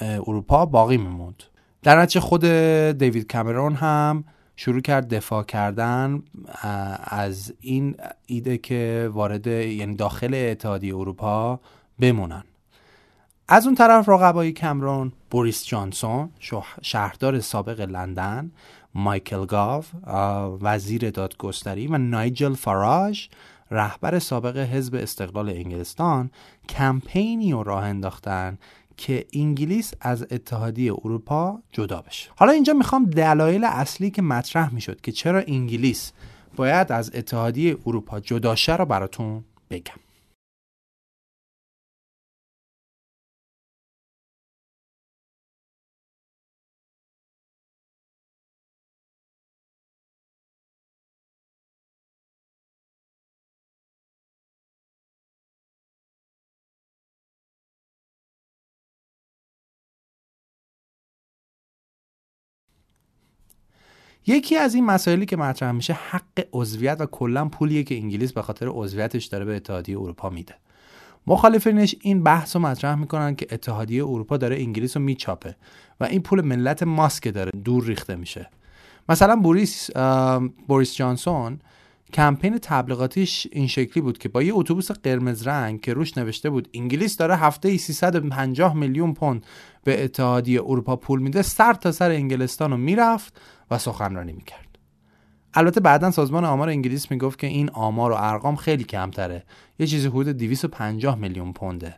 اروپا 0.00 0.66
باقی 0.66 0.96
میموند. 0.96 1.42
در 1.82 2.00
نتیجه 2.00 2.20
خود 2.20 2.44
دیوید 2.98 3.32
کامرون 3.32 3.74
هم 3.74 4.24
شروع 4.56 4.80
کرد 4.80 5.14
دفاع 5.14 5.42
کردن 5.42 6.22
از 7.04 7.54
این 7.60 7.94
ایده 8.26 8.58
که 8.58 9.10
وارد 9.12 9.46
یعنی 9.46 9.94
داخل 9.94 10.34
اتحادیه 10.34 10.96
اروپا 10.96 11.60
بمونن. 12.00 12.44
از 13.50 13.66
اون 13.66 13.74
طرف 13.74 14.08
رقبای 14.08 14.52
کمرون 14.52 15.12
بوریس 15.30 15.66
جانسون 15.66 16.30
شهردار 16.82 17.40
سابق 17.40 17.80
لندن 17.80 18.50
مایکل 18.94 19.46
گاو 19.46 19.84
وزیر 20.62 21.10
دادگستری 21.10 21.86
و 21.86 21.98
نایجل 21.98 22.54
فاراج 22.54 23.28
رهبر 23.70 24.18
سابق 24.18 24.56
حزب 24.56 24.94
استقلال 24.94 25.48
انگلستان 25.48 26.30
کمپینی 26.68 27.52
رو 27.52 27.62
راه 27.62 27.84
انداختن 27.84 28.58
که 28.96 29.26
انگلیس 29.32 29.92
از 30.00 30.26
اتحادیه 30.30 30.92
اروپا 30.92 31.62
جدا 31.72 32.02
بشه. 32.02 32.30
حالا 32.36 32.52
اینجا 32.52 32.72
می‌خوام 32.72 33.04
دلایل 33.04 33.64
اصلی 33.64 34.10
که 34.10 34.22
مطرح 34.22 34.74
می‌شد 34.74 35.00
که 35.00 35.12
چرا 35.12 35.42
انگلیس 35.46 36.12
باید 36.56 36.92
از 36.92 37.10
اتحادیه 37.14 37.76
اروپا 37.86 38.20
جدا 38.20 38.54
شه 38.54 38.76
رو 38.76 38.84
براتون 38.84 39.44
بگم. 39.70 40.07
یکی 64.26 64.56
از 64.56 64.74
این 64.74 64.84
مسائلی 64.84 65.26
که 65.26 65.36
مطرح 65.36 65.72
میشه 65.72 65.92
حق 65.92 66.46
عضویت 66.52 66.96
و 67.00 67.06
کلا 67.06 67.48
پولیه 67.48 67.82
که 67.82 67.94
انگلیس 67.94 68.32
به 68.32 68.42
خاطر 68.42 68.66
عضویتش 68.68 69.24
داره 69.24 69.44
به 69.44 69.56
اتحادیه 69.56 69.98
اروپا 69.98 70.30
میده. 70.30 70.54
مخالفینش 71.26 71.96
این 72.00 72.22
بحث 72.22 72.56
رو 72.56 72.62
مطرح 72.62 72.94
می‌کنن 72.94 73.34
که 73.34 73.46
اتحادیه 73.50 74.04
اروپا 74.04 74.36
داره 74.36 74.56
انگلیس 74.56 74.96
رو 74.96 75.02
میچاپه 75.02 75.56
و 76.00 76.04
این 76.04 76.22
پول 76.22 76.40
ملت 76.40 76.82
ماست 76.82 77.08
که 77.08 77.34
داره 77.34 77.50
دور 77.64 77.84
ریخته 77.84 78.16
میشه. 78.16 78.50
مثلا 79.08 79.36
بوریس 79.36 79.90
بوریس 80.68 80.94
جانسون 80.94 81.60
کمپین 82.12 82.58
تبلیغاتیش 82.58 83.46
این 83.52 83.66
شکلی 83.66 84.02
بود 84.02 84.18
که 84.18 84.28
با 84.28 84.42
یه 84.42 84.54
اتوبوس 84.54 84.90
قرمز 84.90 85.46
رنگ 85.46 85.80
که 85.80 85.94
روش 85.94 86.18
نوشته 86.18 86.50
بود 86.50 86.68
انگلیس 86.74 87.16
داره 87.16 87.36
هفته 87.36 87.76
350 87.76 88.74
میلیون 88.74 89.14
پوند 89.14 89.46
به 89.84 90.04
اتحادیه 90.04 90.60
اروپا 90.60 90.96
پول 90.96 91.22
میده 91.22 91.42
سر 91.42 91.72
تا 91.72 91.92
سر 91.92 92.10
انگلستان 92.10 92.70
رو 92.70 92.76
می‌رفت 92.76 93.40
و 93.70 93.78
سخنرانی 93.78 94.32
می‌کرد. 94.32 94.78
البته 95.54 95.80
بعدا 95.80 96.10
سازمان 96.10 96.44
آمار 96.44 96.68
انگلیس 96.68 97.10
می‌گفت 97.10 97.38
که 97.38 97.46
این 97.46 97.70
آمار 97.70 98.12
و 98.12 98.14
ارقام 98.14 98.56
خیلی 98.56 98.84
کمتره. 98.84 99.44
یه 99.78 99.86
چیزی 99.86 100.08
حدود 100.08 100.28
250 100.28 101.18
میلیون 101.18 101.52
پونده 101.52 101.96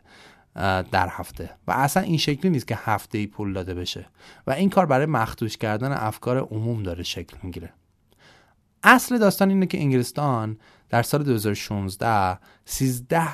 در 0.91 1.09
هفته. 1.11 1.49
و 1.67 1.71
اصلا 1.71 2.03
این 2.03 2.17
شکلی 2.17 2.51
نیست 2.51 2.67
که 2.67 2.77
هفته 2.83 3.17
ای 3.17 3.27
پول 3.27 3.53
داده 3.53 3.73
بشه. 3.73 4.05
و 4.47 4.51
این 4.51 4.69
کار 4.69 4.85
برای 4.85 5.05
مختوش 5.05 5.57
کردن 5.57 5.91
افکار 5.91 6.37
عموم 6.37 6.83
داره 6.83 7.03
شکل 7.03 7.37
می‌گیره. 7.43 7.73
اصل 8.83 9.17
داستان 9.17 9.49
اینه 9.49 9.65
که 9.65 9.79
انگلستان 9.79 10.57
در 10.89 11.03
سال 11.03 11.23
2016 11.23 12.39
13 12.65 13.27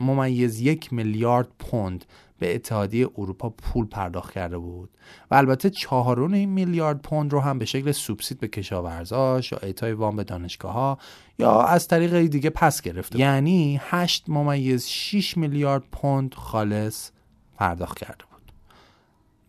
ممیز 0.00 0.60
یک 0.60 0.92
میلیارد 0.92 1.48
پوند 1.58 2.04
به 2.38 2.54
اتحادیه 2.54 3.08
اروپا 3.18 3.50
پول 3.50 3.86
پرداخت 3.86 4.32
کرده 4.32 4.58
بود 4.58 4.90
و 5.30 5.34
البته 5.34 5.70
چهارون 5.70 6.34
این 6.34 6.48
میلیارد 6.48 7.02
پوند 7.02 7.32
رو 7.32 7.40
هم 7.40 7.58
به 7.58 7.64
شکل 7.64 7.92
سوبسید 7.92 8.40
به 8.40 8.48
کشاورزاش 8.48 9.52
یا 9.52 9.58
اعطای 9.62 9.92
وام 9.92 10.16
به 10.16 10.24
دانشگاه 10.24 10.72
ها 10.72 10.98
یا 11.38 11.62
از 11.62 11.88
طریق 11.88 12.18
دیگه 12.18 12.50
پس 12.50 12.82
گرفته 12.82 13.18
یعنی 13.18 13.80
8 13.82 14.24
ممیز 14.28 14.86
6 14.86 15.36
میلیارد 15.36 15.82
پوند 15.92 16.34
خالص 16.34 17.10
پرداخت 17.56 17.98
کرده 17.98 18.24
بود. 18.24 18.52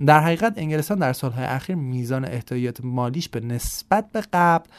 در 0.05 0.19
حقیقت 0.19 0.53
انگلستان 0.57 0.99
در 0.99 1.13
سالهای 1.13 1.45
اخیر 1.45 1.75
میزان 1.75 2.25
احتیاط 2.25 2.81
مالیش 2.83 3.29
به 3.29 3.39
نسبت 3.39 4.11
به 4.11 4.23
قبل 4.33 4.69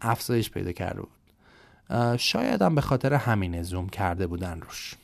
افزایش 0.00 0.50
پیدا 0.50 0.72
کرده 0.72 1.00
بود. 1.00 1.10
شاید 2.16 2.62
هم 2.62 2.74
به 2.74 2.80
خاطر 2.80 3.14
همین 3.14 3.62
زوم 3.62 3.88
کرده 3.88 4.26
بودن 4.26 4.60
روش. 4.60 4.94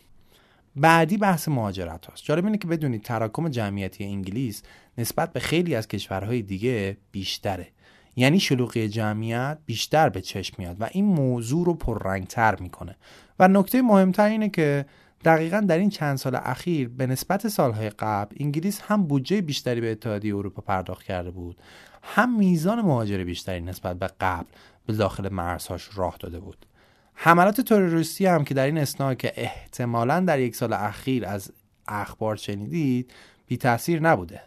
بعدی 0.76 1.16
بحث 1.16 1.48
مهاجرت 1.48 2.06
هاست. 2.06 2.24
جالب 2.24 2.44
اینه 2.44 2.58
که 2.58 2.66
بدونید 2.66 3.02
تراکم 3.02 3.48
جمعیتی 3.48 4.04
انگلیس 4.04 4.62
نسبت 4.98 5.32
به 5.32 5.40
خیلی 5.40 5.74
از 5.74 5.88
کشورهای 5.88 6.42
دیگه 6.42 6.96
بیشتره. 7.12 7.68
یعنی 8.16 8.40
شلوغی 8.40 8.88
جمعیت 8.88 9.58
بیشتر 9.66 10.08
به 10.08 10.20
چشم 10.20 10.54
میاد 10.58 10.76
و 10.80 10.88
این 10.92 11.04
موضوع 11.04 11.66
رو 11.66 11.74
پررنگتر 11.74 12.56
می‌کنه. 12.60 12.96
و 13.38 13.48
نکته 13.48 13.82
مهمتر 13.82 14.28
اینه 14.28 14.48
که 14.48 14.86
دقیقا 15.24 15.60
در 15.60 15.78
این 15.78 15.90
چند 15.90 16.16
سال 16.16 16.36
اخیر 16.42 16.88
به 16.88 17.06
نسبت 17.06 17.48
سالهای 17.48 17.90
قبل 17.90 18.36
انگلیس 18.40 18.80
هم 18.80 19.06
بودجه 19.06 19.40
بیشتری 19.40 19.80
به 19.80 19.90
اتحادیه 19.92 20.36
اروپا 20.36 20.62
پرداخت 20.62 21.02
کرده 21.02 21.30
بود. 21.30 21.56
هم 22.02 22.38
میزان 22.38 22.80
مهاجر 22.80 23.24
بیشتری 23.24 23.60
نسبت 23.60 23.98
به 23.98 24.10
قبل. 24.20 24.46
به 24.86 24.92
داخل 24.92 25.32
مرزهاش 25.32 25.90
راه 25.94 26.16
داده 26.20 26.40
بود. 26.40 26.66
حملات 27.14 27.60
تروریستی 27.60 28.26
هم 28.26 28.44
که 28.44 28.54
در 28.54 28.66
این 28.66 28.78
اسنا 28.78 29.14
که 29.14 29.32
احتمالا 29.36 30.20
در 30.20 30.40
یک 30.40 30.56
سال 30.56 30.72
اخیر 30.72 31.26
از 31.26 31.52
اخبار 31.88 32.36
شنیدید 32.36 33.12
بی 33.46 33.56
تاثیر 33.56 34.00
نبوده. 34.00 34.40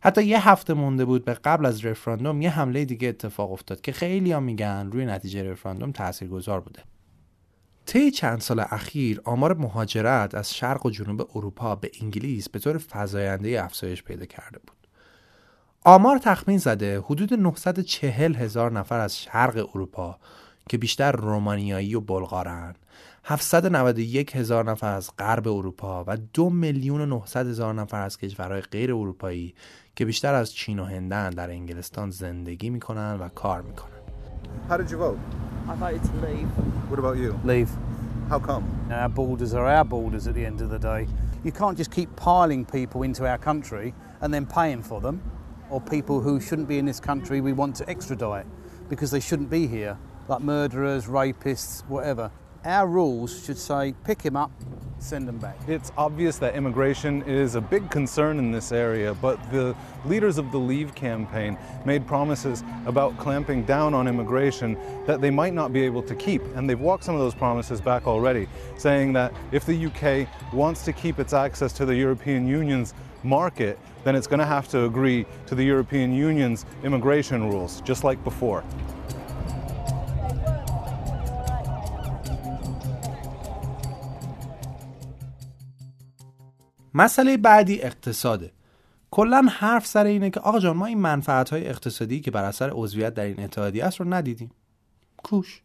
حتی 0.00 0.22
یه 0.22 0.48
هفته 0.48 0.74
مونده 0.74 1.04
بود 1.04 1.24
به 1.24 1.34
قبل 1.34 1.66
از 1.66 1.84
رفراندوم 1.84 2.42
یه 2.42 2.50
حمله 2.50 2.84
دیگه 2.84 3.08
اتفاق 3.08 3.52
افتاد 3.52 3.80
که 3.80 3.92
خیلی 3.92 4.32
ها 4.32 4.40
میگن 4.40 4.90
روی 4.92 5.06
نتیجه 5.06 5.50
رفراندوم 5.50 5.92
گذار 6.30 6.60
بوده. 6.60 6.82
طی 7.86 8.10
چند 8.10 8.40
سال 8.40 8.60
اخیر 8.60 9.20
آمار 9.24 9.54
مهاجرت 9.54 10.34
از 10.34 10.54
شرق 10.54 10.86
و 10.86 10.90
جنوب 10.90 11.28
اروپا 11.34 11.74
به 11.74 11.90
انگلیس 12.02 12.48
به 12.48 12.58
طور 12.58 12.80
فزاینده 12.90 13.64
افزایش 13.64 14.02
پیدا 14.02 14.26
کرده 14.26 14.58
بود. 14.58 14.73
آمار 15.86 16.18
تخمین 16.18 16.58
زده 16.58 17.00
حدود 17.00 17.34
940 17.34 18.34
هزار 18.34 18.72
نفر 18.72 19.00
از 19.00 19.18
شرق 19.18 19.68
اروپا 19.74 20.18
که 20.68 20.78
بیشتر 20.78 21.12
رومانیایی 21.12 21.94
و 21.94 22.00
بلغارن 22.00 22.74
791 23.24 24.36
هزار 24.36 24.70
نفر 24.70 24.92
از 24.92 25.10
غرب 25.18 25.48
اروپا 25.48 26.04
و 26.06 26.16
دو 26.32 26.50
میلیون 26.50 27.00
و 27.00 27.06
900 27.06 27.48
هزار 27.48 27.74
نفر 27.74 28.02
از 28.02 28.18
کشورهای 28.18 28.60
غیر 28.60 28.94
اروپایی 28.94 29.54
که 29.96 30.04
بیشتر 30.04 30.34
از 30.34 30.52
چین 30.52 30.78
و 30.78 30.84
هندن 30.84 31.30
در 31.30 31.50
انگلستان 31.50 32.10
زندگی 32.10 32.70
می‌کنن 32.70 33.16
و 33.20 33.28
کار 33.28 33.62
می‌کنن 33.62 33.90
How 34.70 34.76
did 34.76 34.90
you 34.90 34.98
vote? 34.98 35.18
I 35.68 35.74
voted 35.74 36.02
to 36.02 36.26
leave. 36.26 36.48
What 36.90 36.98
about 36.98 37.16
you? 37.16 37.40
Leave. 37.44 37.70
How 38.30 38.38
come? 38.38 38.64
Our 38.90 39.08
borders 39.08 39.52
are 39.54 39.66
our 39.76 39.84
borders 39.84 40.26
at 40.28 40.34
the 40.34 40.46
end 40.46 40.60
of 40.62 40.70
the 40.70 40.78
day. 40.78 41.06
You 41.44 41.52
can't 41.52 41.76
just 41.76 41.90
keep 41.90 42.08
piling 42.16 42.64
people 42.64 43.02
into 43.02 43.22
our 43.30 43.40
country 43.50 43.88
and 44.22 44.32
then 44.34 44.46
paying 44.46 44.82
for 44.82 45.00
them, 45.06 45.16
or 45.74 45.80
people 45.80 46.20
who 46.20 46.38
shouldn't 46.40 46.68
be 46.68 46.78
in 46.78 46.86
this 46.86 47.00
country 47.00 47.40
we 47.40 47.52
want 47.52 47.74
to 47.74 47.88
extradite 47.90 48.46
because 48.88 49.10
they 49.10 49.18
shouldn't 49.18 49.50
be 49.50 49.66
here, 49.66 49.98
like 50.28 50.40
murderers, 50.40 51.06
rapists, 51.06 51.84
whatever. 51.88 52.30
Our 52.64 52.86
rules 52.86 53.44
should 53.44 53.58
say 53.58 53.94
pick 54.04 54.22
him 54.22 54.36
up, 54.36 54.50
send 54.98 55.28
him 55.28 55.36
back. 55.36 55.56
It's 55.68 55.92
obvious 55.98 56.38
that 56.38 56.54
immigration 56.54 57.20
is 57.24 57.56
a 57.56 57.60
big 57.60 57.90
concern 57.90 58.38
in 58.38 58.52
this 58.52 58.72
area, 58.72 59.12
but 59.12 59.38
the 59.52 59.76
leaders 60.06 60.38
of 60.38 60.50
the 60.50 60.56
Leave 60.56 60.94
campaign 60.94 61.58
made 61.84 62.06
promises 62.06 62.64
about 62.86 63.18
clamping 63.18 63.64
down 63.64 63.92
on 63.92 64.08
immigration 64.08 64.78
that 65.06 65.20
they 65.20 65.30
might 65.30 65.52
not 65.52 65.74
be 65.74 65.82
able 65.82 66.02
to 66.04 66.14
keep. 66.14 66.40
And 66.56 66.68
they've 66.68 66.80
walked 66.80 67.04
some 67.04 67.14
of 67.14 67.20
those 67.20 67.34
promises 67.34 67.82
back 67.82 68.06
already, 68.06 68.48
saying 68.78 69.12
that 69.12 69.34
if 69.52 69.66
the 69.66 69.86
UK 69.86 70.26
wants 70.54 70.86
to 70.86 70.92
keep 70.94 71.18
its 71.18 71.34
access 71.34 71.70
to 71.74 71.84
the 71.84 71.94
European 71.94 72.46
Union's 72.46 72.94
market, 73.22 73.78
then 74.04 74.16
it's 74.16 74.26
going 74.26 74.40
to 74.40 74.46
have 74.46 74.68
to 74.68 74.86
agree 74.86 75.26
to 75.46 75.54
the 75.54 75.64
European 75.64 76.14
Union's 76.14 76.64
immigration 76.82 77.50
rules, 77.50 77.82
just 77.82 78.04
like 78.04 78.22
before. 78.24 78.64
مسئله 86.94 87.36
بعدی 87.36 87.82
اقتصاده. 87.82 88.52
کلا 89.10 89.46
حرف 89.50 89.86
سر 89.86 90.04
اینه 90.04 90.30
که 90.30 90.40
آقا 90.40 90.58
جان 90.58 90.76
ما 90.76 90.86
این 90.86 90.98
منفعت 90.98 91.50
های 91.50 91.68
اقتصادی 91.68 92.20
که 92.20 92.30
بر 92.30 92.44
اثر 92.44 92.70
عضویت 92.70 93.14
در 93.14 93.24
این 93.24 93.40
اتحادیه 93.40 93.84
است 93.84 94.00
رو 94.00 94.14
ندیدیم. 94.14 94.50
کوش. 95.16 95.62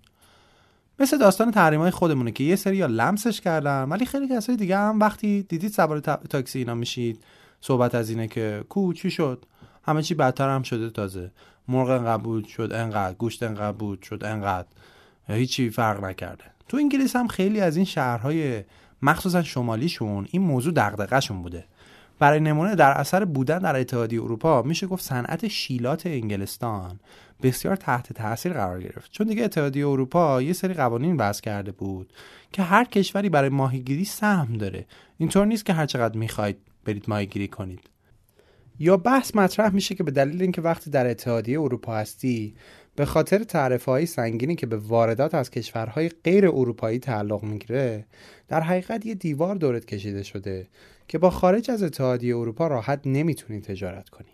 مثل 1.00 1.18
داستان 1.18 1.52
تحریم 1.52 1.80
های 1.80 1.92
خودمونه 1.92 2.32
که 2.32 2.44
یه 2.44 2.56
سری 2.56 2.78
یا 2.78 2.86
لمسش 2.86 3.42
کردن 3.42 3.84
ولی 3.84 4.06
خیلی 4.06 4.28
کسای 4.28 4.56
دیگه 4.56 4.78
هم 4.78 5.00
وقتی 5.00 5.44
دیدید 5.44 5.72
سوار 5.72 6.00
تاکسی 6.00 6.60
اینا 6.60 6.76
میشید 6.76 7.24
صحبت 7.62 7.96
از 7.96 8.10
اینه 8.10 8.28
که 8.28 8.64
کو 8.70 8.94
چی 8.94 9.12
شد؟ 9.12 9.46
همه 9.84 10.02
چی 10.02 10.14
بدتر 10.14 10.50
هم 10.50 10.64
شده 10.64 10.90
تازه. 10.90 11.32
مرغ 11.68 11.90
انقدر 11.90 12.24
بود 12.24 12.46
شد 12.48 12.72
انقدر. 12.74 13.14
گوشت 13.14 13.44
انقدر 13.44 13.72
بود 13.72 14.02
شد 14.02 14.24
انقدر. 14.26 14.68
هیچی 15.28 15.70
فرق 15.70 16.04
نکرده. 16.04 16.44
تو 16.68 16.78
انگلیس 16.78 17.16
هم 17.16 17.28
خیلی 17.28 17.62
از 17.62 17.76
این 17.76 17.86
شهرهای 17.86 18.64
مخصوصا 19.02 19.44
شمالیشون 19.44 20.28
این 20.32 20.42
موضوع 20.42 20.74
دغدغه‌شون 20.74 21.42
بوده. 21.42 21.66
برای 22.20 22.40
نمونه 22.40 22.76
در 22.76 22.92
اثر 22.92 23.26
بودن 23.26 23.60
در 23.60 23.80
اتحادیه 23.80 24.22
اروپا 24.22 24.62
میشه 24.62 24.88
گفت 24.88 25.04
صنعت 25.04 25.48
شیلات 25.48 26.06
انگلستان 26.06 27.00
بسیار 27.42 27.76
تحت 27.76 28.14
تاثیر 28.14 28.54
قرار 28.54 28.82
گرفت. 28.82 29.12
چون 29.12 29.28
دیگه 29.28 29.44
اتحادیه 29.44 29.88
اروپا 29.88 30.42
یه 30.42 30.54
سری 30.54 30.74
قوانین 30.74 31.18
وضع 31.18 31.42
کرده 31.42 31.72
بود 31.72 32.14
که 32.52 32.62
هر 32.62 32.84
کشوری 32.84 33.30
برای 33.30 33.50
ماهیگیری 33.50 34.06
سهم 34.06 34.54
داره. 34.54 34.86
اینطور 35.18 35.46
نیست 35.46 35.66
که 35.66 35.74
هر 35.74 35.86
چقدر 35.86 36.18
می‌خواید 36.18 36.58
برید 36.86 37.06
ماهیگیری 37.08 37.48
کنید. 37.48 37.90
یا 38.80 38.98
بحث 38.98 39.36
مطرح 39.36 39.74
میشه 39.74 39.96
که 39.96 40.04
به 40.04 40.12
دلیل 40.12 40.42
اینکه 40.42 40.62
وقتی 40.62 40.90
در 40.90 41.10
اتحادیه 41.10 41.62
اروپا 41.62 41.96
هستی 41.96 42.56
به 43.00 43.06
خاطر 43.06 43.44
تعرفه 43.44 43.92
های 43.92 44.06
سنگینی 44.06 44.56
که 44.56 44.66
به 44.66 44.78
واردات 44.78 45.36
از 45.36 45.52
کشورهای 45.52 46.10
غیر 46.10 46.48
اروپایی 46.48 47.00
تعلق 47.00 47.44
می‌گیره 47.44 48.06
در 48.48 48.62
حقیقت 48.62 49.06
یه 49.06 49.16
دیوار 49.16 49.56
دورت 49.56 49.86
کشیده 49.86 50.24
شده 50.24 50.68
که 51.08 51.18
با 51.18 51.30
خارج 51.30 51.72
از 51.72 51.84
اتحادیه 51.84 52.38
اروپا 52.38 52.68
راحت 52.68 53.02
نمی‌تونی 53.06 53.62
تجارت 53.62 54.10
کنی. 54.10 54.30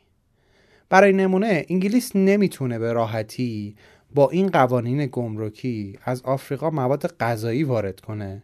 برای 0.90 1.14
نمونه 1.14 1.66
انگلیس 1.70 2.16
نمی‌تونه 2.16 2.80
به 2.80 2.94
راحتی 2.94 3.76
با 4.16 4.30
این 4.30 4.48
قوانین 4.48 5.06
گمرکی 5.12 6.00
از 6.04 6.22
آفریقا 6.22 6.70
مواد 6.70 7.18
غذایی 7.20 7.64
وارد 7.64 8.00
کنه 8.00 8.44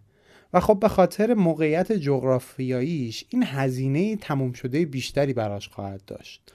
و 0.54 0.60
خب 0.60 0.80
به 0.80 0.88
خاطر 0.88 1.34
موقعیت 1.34 1.92
جغرافیاییش 1.92 3.26
این 3.30 3.44
هزینه 3.44 4.16
تموم 4.16 4.54
شده 4.54 4.86
بیشتری 4.86 5.34
براش 5.34 5.70
خواهد 5.70 6.02
داشت. 6.08 6.52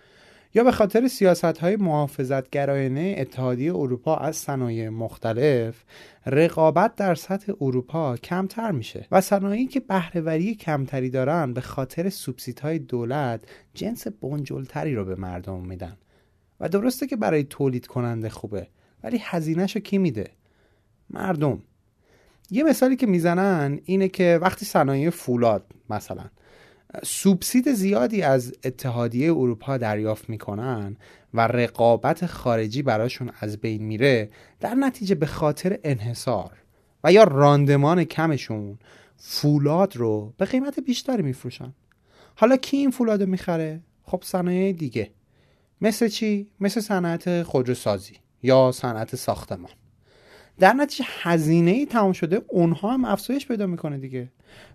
یا 0.56 0.64
به 0.64 0.72
خاطر 0.72 1.08
سیاست 1.08 1.44
های 1.44 1.76
محافظت 1.76 2.50
گرایانه 2.50 3.14
اتحادیه 3.18 3.74
اروپا 3.74 4.16
از 4.16 4.36
صنایع 4.36 4.88
مختلف 4.88 5.84
رقابت 6.26 6.94
در 6.94 7.14
سطح 7.14 7.52
اروپا 7.60 8.16
کمتر 8.16 8.70
میشه 8.70 9.06
و 9.10 9.20
صنایعی 9.20 9.66
که 9.66 9.80
بهرهوری 9.80 10.54
کمتری 10.54 11.10
دارن 11.10 11.52
به 11.52 11.60
خاطر 11.60 12.12
های 12.62 12.78
دولت 12.78 13.44
جنس 13.74 14.06
بنجلتری 14.06 14.94
رو 14.94 15.04
به 15.04 15.14
مردم 15.14 15.60
میدن. 15.60 15.96
و 16.60 16.68
درسته 16.68 17.06
که 17.06 17.16
برای 17.16 17.44
تولید 17.44 17.86
کننده 17.86 18.28
خوبه 18.28 18.68
ولی 19.02 19.18
هزینهش 19.22 19.76
رو 19.76 19.80
کی 19.80 19.98
میده؟ 19.98 20.30
مردم. 21.10 21.62
یه 22.50 22.64
مثالی 22.64 22.96
که 22.96 23.06
می‌زنن 23.06 23.80
اینه 23.84 24.08
که 24.08 24.38
وقتی 24.42 24.64
صنایع 24.64 25.10
فولاد 25.10 25.66
مثلا 25.90 26.24
سوبسید 27.02 27.72
زیادی 27.72 28.22
از 28.22 28.52
اتحادیه 28.64 29.32
اروپا 29.32 29.76
دریافت 29.76 30.30
می‌کنن 30.30 30.96
و 31.34 31.40
رقابت 31.40 32.26
خارجی 32.26 32.82
براشون 32.82 33.30
از 33.40 33.58
بین 33.58 33.82
میره 33.82 34.30
در 34.60 34.74
نتیجه 34.74 35.14
به 35.14 35.26
خاطر 35.26 35.78
انحصار 35.84 36.52
و 37.04 37.12
یا 37.12 37.24
راندمان 37.24 38.04
کمشون 38.04 38.78
فولاد 39.16 39.96
رو 39.96 40.34
به 40.38 40.44
قیمت 40.44 40.80
بیشتری 40.80 41.22
میفروشن 41.22 41.74
حالا 42.36 42.56
کی 42.56 42.76
این 42.76 42.90
فولاد 42.90 43.22
رو 43.22 43.28
می‌خره؟ 43.28 43.80
خب 44.02 44.22
صنایع 44.24 44.72
دیگه 44.72 45.10
مثل 45.80 46.08
چی؟ 46.08 46.50
مثل 46.60 46.80
صنعت 46.80 47.42
خودروسازی 47.42 48.14
یا 48.42 48.72
صنعت 48.72 49.16
ساختمان 49.16 49.70
در 50.58 50.72
نتیجه 50.72 51.04
هزینه 51.22 51.70
ای 51.70 51.86
تمام 51.86 52.12
شده 52.12 52.42
اونها 52.48 52.92
هم 52.92 53.04
افزایش 53.04 53.46
پیدا 53.46 53.66
می‌کنه 53.66 53.98
دیگه. 53.98 54.28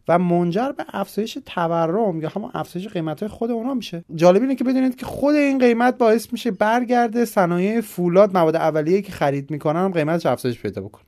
و 0.08 0.20
منجر 0.20 0.72
به 0.72 0.86
افزایش 0.94 1.38
تورم 1.46 2.22
یا 2.22 2.30
همون 2.30 2.52
افزایش 2.54 2.88
قیمت 2.88 3.20
های 3.20 3.30
خود 3.30 3.52
اونها 3.52 3.74
میشه. 3.74 4.04
جالب 4.15 4.41
اینه 4.41 4.56
که 4.56 4.63
بدونید 4.63 4.96
که 4.96 5.06
خود 5.06 5.36
این 5.36 5.60
قیمت 5.60 5.98
باعث 5.98 6.28
میشه 6.32 6.52
برگرده 6.52 7.26
صنایع 7.26 7.82
فولاد 7.82 8.38
مواد 8.38 8.56
اولیه 8.56 9.02
که 9.02 9.12
خرید 9.12 9.52
می‌کنن 9.52 9.80
هم 9.80 9.91
قیمتش 9.91 10.26
افزایش 10.26 10.62
پیدا 10.62 10.82
بکنه. 10.82 11.04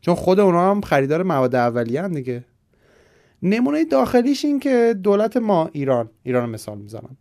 چون 0.00 0.14
خود 0.14 0.40
اونها 0.40 0.70
هم 0.70 0.80
خریدار 0.80 1.22
مواد 1.22 1.54
اولیه 1.54 2.02
هم 2.02 2.14
دیگه. 2.14 2.44
نمونه 3.42 3.84
داخلیش 3.84 4.44
این 4.44 4.60
که 4.60 4.94
دولت 5.02 5.36
ما 5.36 5.70
ایران 5.72 6.10
ایران 6.22 6.50
مثال 6.50 6.78
می‌زنم. 6.78 7.16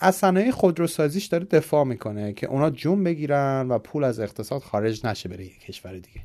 از 0.00 0.14
صنایع 0.14 0.50
خودروسازیش 0.50 1.26
داره 1.26 1.44
دفاع 1.44 1.84
می‌کنه 1.84 2.32
که 2.32 2.46
اونا 2.46 2.70
جون 2.70 3.04
بگیرن 3.04 3.66
و 3.68 3.78
پول 3.78 4.04
از 4.04 4.20
اقتصاد 4.20 4.62
خارج 4.62 5.06
نشه 5.06 5.28
بره 5.28 5.44
یک 5.44 5.60
کشور 5.60 5.92
دیگه. 5.92 6.20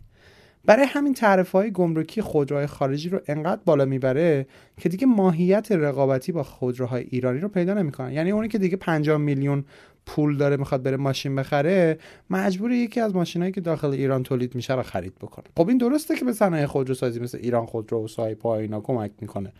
برای 0.66 0.86
همین 0.86 1.14
تعرفه 1.14 1.58
های 1.58 1.72
گمرکی 1.72 2.22
خودروهای 2.22 2.68
خارجی 2.68 3.10
رو 3.10 3.20
انقدر 3.28 3.62
بالا 3.66 3.86
می‌بره 3.86 4.48
که 4.78 4.90
دیگه 4.90 5.08
ماهیت 5.08 5.72
رقابتی 5.72 6.32
با 6.32 6.44
خودروهای 6.44 7.04
ایرانی 7.10 7.40
رو 7.40 7.48
پیدا 7.48 7.74
نمی‌کنن. 7.74 8.12
یعنی 8.12 8.32
اونی 8.32 8.48
که 8.48 8.58
دیگه 8.58 8.78
50 8.78 9.18
میلیون 9.18 9.66
پول 10.06 10.38
داره 10.38 10.58
می‌خواد 10.58 10.84
بره 10.84 10.98
ماشین 10.98 11.36
بخره 11.36 11.98
مجبور 12.30 12.72
یکی 12.72 13.00
از 13.00 13.16
ماشینایی 13.16 13.52
که 13.52 13.62
داخل 13.62 13.90
ایران 13.90 14.24
تولید 14.24 14.56
میشه 14.56 14.76
رو 14.76 14.84
خرید 14.84 15.16
بکنه. 15.16 15.46
خب 15.58 15.68
این 15.68 15.78
درسته 15.78 16.16
که 16.16 16.26
به 16.26 16.34
صنایع 16.34 16.66
خودروسازی 16.66 17.20
مثل 17.20 17.38
ایران 17.42 17.66
خودرو 17.66 18.04
و 18.04 18.08
سایپا 18.08 18.58
اینا 18.58 18.82
کمک 18.82 19.12
می‌کنه. 19.22 19.54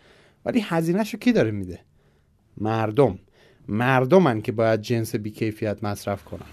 ولی 0.44 0.60
هزینهشو 0.60 1.18
کی 1.18 1.32
داره 1.32 1.50
میده؟ 1.50 1.78
مردم. 2.56 3.18
مردمن 3.67 4.41
که 4.41 4.51
باید 4.51 4.81
جنس 4.81 5.15
بیکیفیت 5.15 5.83
مصرف 5.83 6.23
کنن 6.23 6.45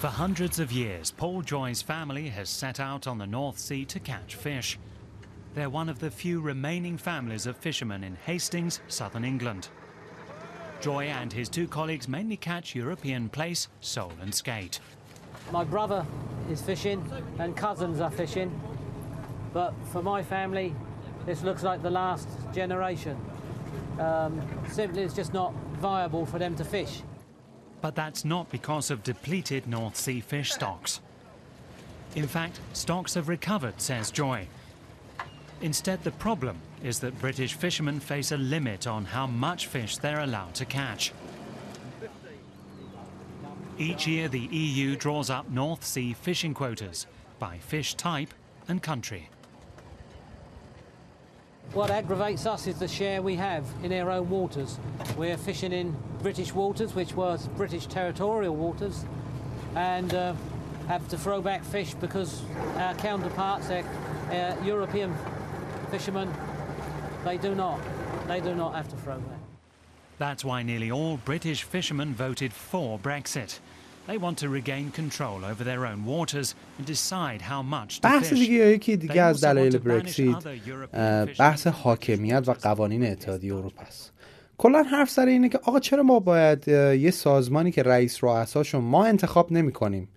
For 0.00 0.06
hundreds 0.06 0.60
of 0.60 0.70
years, 0.70 1.10
Paul 1.10 1.42
Joy's 1.42 1.82
family 1.82 2.28
has 2.28 2.48
set 2.48 2.78
out 2.78 3.08
on 3.08 3.18
the 3.18 3.26
North 3.26 3.58
Sea 3.58 3.84
to 3.86 3.98
catch 3.98 4.36
fish. 4.36 4.78
They're 5.54 5.68
one 5.68 5.88
of 5.88 5.98
the 5.98 6.10
few 6.10 6.40
remaining 6.40 6.96
families 6.96 7.46
of 7.46 7.56
fishermen 7.56 8.04
in 8.04 8.14
Hastings, 8.26 8.80
southern 8.86 9.24
England. 9.24 9.70
Joy 10.80 11.06
and 11.06 11.32
his 11.32 11.48
two 11.48 11.66
colleagues 11.66 12.06
mainly 12.06 12.36
catch 12.36 12.76
European 12.76 13.28
plaice, 13.28 13.66
sole 13.80 14.12
and 14.22 14.32
skate. 14.32 14.78
My 15.50 15.64
brother 15.64 16.06
is 16.48 16.62
fishing 16.62 17.02
and 17.40 17.56
cousins 17.56 18.00
are 18.00 18.12
fishing, 18.12 18.50
but 19.52 19.74
for 19.92 20.02
my 20.02 20.22
family, 20.22 20.76
this 21.26 21.42
looks 21.42 21.64
like 21.64 21.82
the 21.82 21.90
last 21.90 22.28
generation. 22.54 23.16
Um, 23.98 24.40
simply, 24.70 25.02
it's 25.02 25.14
just 25.14 25.34
not 25.34 25.52
viable 25.83 26.25
for 26.25 26.39
them 26.39 26.55
to 26.55 26.63
fish. 26.63 27.01
But 27.81 27.93
that's 27.93 28.23
not 28.23 28.49
because 28.49 28.89
of 28.89 29.03
depleted 29.03 29.67
North 29.67 29.97
Sea 29.97 30.21
fish 30.21 30.53
stocks. 30.53 31.01
In 32.15 32.25
fact, 32.25 32.61
stocks 32.71 33.15
have 33.15 33.27
recovered, 33.27 33.81
says 33.81 34.09
Joy. 34.09 34.47
Instead, 35.59 36.01
the 36.05 36.11
problem 36.11 36.55
is 36.83 36.99
that 36.99 37.19
British 37.19 37.55
fishermen 37.55 37.99
face 37.99 38.31
a 38.31 38.37
limit 38.37 38.87
on 38.87 39.03
how 39.03 39.27
much 39.27 39.67
fish 39.67 39.97
they're 39.97 40.21
allowed 40.21 40.53
to 40.55 40.63
catch. 40.63 41.11
Each 43.77 44.07
year, 44.07 44.29
the 44.29 44.39
EU 44.39 44.95
draws 44.95 45.29
up 45.29 45.49
North 45.49 45.83
Sea 45.83 46.13
fishing 46.13 46.53
quotas 46.53 47.07
by 47.39 47.57
fish 47.57 47.95
type 47.95 48.33
and 48.69 48.81
country. 48.81 49.27
What 51.73 51.89
aggravates 51.89 52.45
us 52.45 52.67
is 52.67 52.77
the 52.77 52.87
share 52.87 53.23
we 53.23 53.35
have 53.37 53.65
in 53.81 53.91
our 53.93 54.11
own 54.11 54.29
waters. 54.29 54.77
We're 55.17 55.37
fishing 55.37 55.71
in 55.73 55.95
British 56.21 56.53
waters, 56.53 56.93
which 56.93 57.15
was 57.15 57.47
British 57.57 57.87
territorial 57.87 58.55
waters, 58.55 59.03
and 59.75 60.13
uh, 60.13 60.35
have 60.87 61.07
to 61.09 61.17
throw 61.17 61.41
back 61.41 61.63
fish 61.63 61.95
because 61.95 62.43
our 62.75 62.93
counterparts, 62.93 63.71
our, 63.71 63.83
our 64.31 64.63
European 64.63 65.15
fishermen, 65.89 66.31
they 67.25 67.39
do 67.39 67.55
not. 67.55 67.79
they 68.27 68.39
do 68.39 68.53
not 68.53 68.75
have 68.75 68.87
to 68.89 68.95
throw 68.97 69.15
that. 69.15 69.39
That's 70.19 70.45
why 70.45 70.61
nearly 70.61 70.91
all 70.91 71.17
British 71.17 71.63
fishermen 71.63 72.13
voted 72.13 72.53
for 72.53 72.99
Brexit. 72.99 73.57
They 74.07 74.17
want 74.17 74.37
to 74.43 74.49
regain 74.49 74.87
control 75.01 75.39
over 75.51 75.63
their 75.63 75.83
own 75.91 76.01
waters 76.13 76.49
and 76.77 76.85
decide 76.85 77.41
how 77.51 77.61
much 77.75 77.91
to 77.95 78.01
بحث. 78.03 78.33
دیگه 78.33 78.53
یکی 78.53 78.97
دیگه 78.97 79.21
از 79.21 79.43
دلایل 79.43 79.77
برکسیت 79.77 80.47
بحث 81.39 81.67
حاکمیت 81.67 82.43
و 82.47 82.53
قوانین 82.53 83.05
اتحادیه 83.05 83.55
اروپا 83.55 83.83
است. 83.83 84.13
کلا 84.57 84.83
حرف 84.83 85.09
سر 85.09 85.25
اینه 85.25 85.49
که 85.49 85.57
آقا 85.63 85.79
چرا 85.79 86.03
ما 86.03 86.19
باید 86.19 86.67
یه 86.67 87.11
سازمانی 87.11 87.71
که 87.71 87.83
رئیس 87.83 88.23
رؤساشو 88.23 88.79
ما 88.79 89.05
انتخاب 89.05 89.51
نمی 89.51 89.71
کنیم 89.71 90.09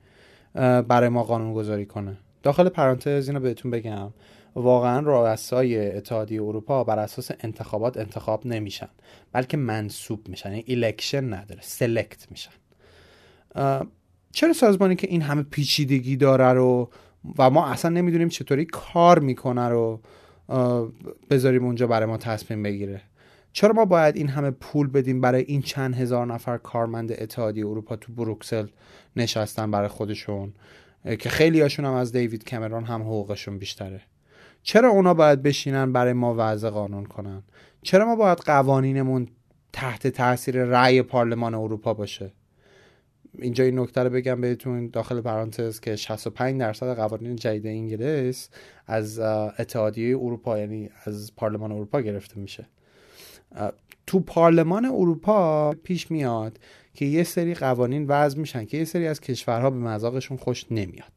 برای 0.88 1.08
ما 1.08 1.22
قانون 1.22 1.54
گذاری 1.54 1.86
کنه؟ 1.86 2.16
داخل 2.42 2.68
پرانتز 2.68 3.28
اینو 3.28 3.40
بهتون 3.40 3.70
بگم. 3.70 4.12
واقعا 4.54 5.00
رؤسای 5.00 5.96
اتحادیه 5.96 6.42
اروپا 6.42 6.84
بر 6.84 6.98
اساس 6.98 7.30
انتخابات 7.40 7.96
انتخاب 7.96 8.46
نمیشن 8.46 8.88
بلکه 9.32 9.56
منصوب 9.56 10.28
میشن 10.28 10.48
یعنی 10.48 10.64
election 10.66 11.34
نداره 11.34 11.60
select 11.62 12.30
میشن. 12.30 12.50
چرا 14.32 14.52
سازمانی 14.52 14.96
که 14.96 15.08
این 15.10 15.22
همه 15.22 15.42
پیچیدگی 15.42 16.16
داره 16.16 16.52
رو 16.52 16.90
و 17.38 17.50
ما 17.50 17.66
اصلا 17.66 17.90
نمی‌دونیم 17.90 18.28
چطوری 18.28 18.64
کار 18.64 19.18
می‌کنه 19.18 19.68
رو 19.68 20.00
بذاریم 21.30 21.64
اونجا 21.64 21.86
برای 21.86 22.06
ما 22.06 22.16
تصمیم 22.16 22.62
بگیره؟ 22.62 23.02
چرا 23.52 23.72
ما 23.72 23.84
باید 23.84 24.16
این 24.16 24.28
همه 24.28 24.50
پول 24.50 24.88
بدیم 24.88 25.20
برای 25.20 25.42
این 25.42 25.62
چند 25.62 25.94
هزار 25.94 26.26
نفر 26.26 26.58
کارمند 26.58 27.12
اتحادیه 27.12 27.66
اروپا 27.66 27.96
تو 27.96 28.12
بروکسل 28.12 28.66
نشستن 29.16 29.70
برای 29.70 29.88
خودشون 29.88 30.52
که 31.18 31.28
خیلی 31.28 31.60
هاشون 31.60 31.84
هم 31.84 31.92
از 31.92 32.12
دیوید 32.12 32.44
کمرون 32.44 32.84
هم 32.84 33.02
حقوقشون 33.02 33.58
بیشتره؟ 33.58 34.00
چرا 34.62 34.88
اونا 34.88 35.14
باید 35.14 35.42
بشینن 35.42 35.92
برای 35.92 36.12
ما 36.12 36.34
وضع 36.38 36.70
قانون 36.70 37.04
کنن؟ 37.04 37.42
چرا 37.82 38.06
ما 38.06 38.16
باید 38.16 38.38
قوانینمون 38.38 39.28
تحت 39.72 40.06
تاثیر 40.06 40.64
رأی 40.64 41.02
پارلمان 41.02 41.54
اروپا 41.54 41.94
باشه؟ 41.94 42.32
اینجا 43.38 43.64
این 43.64 43.78
نکته 43.78 44.02
رو 44.02 44.10
بگم 44.10 44.40
بهتون 44.40 44.90
داخل 44.92 45.20
پرانتز 45.20 45.80
که 45.80 45.96
65 45.96 46.60
درصد 46.60 46.96
قوانین 46.96 47.36
جدید 47.36 47.66
انگلیس 47.66 48.48
از 48.86 49.18
اتحادیه 49.18 50.16
اروپا 50.16 50.58
یعنی 50.58 50.90
از 51.04 51.32
پارلمان 51.36 51.72
اروپا 51.72 52.00
گرفته 52.00 52.40
میشه. 52.40 52.66
تو 54.06 54.20
پارلمان 54.20 54.84
اروپا 54.84 55.72
پیش 55.72 56.10
میاد 56.10 56.58
که 56.94 57.04
یه 57.04 57.24
سری 57.24 57.54
قوانین 57.54 58.06
وضع 58.06 58.38
میشن 58.38 58.64
که 58.64 58.76
یه 58.76 58.84
سری 58.84 59.06
از 59.06 59.20
کشورها 59.20 59.70
به 59.70 59.76
مذاقشون 59.76 60.36
خوش 60.36 60.66
نمیاد. 60.70 61.12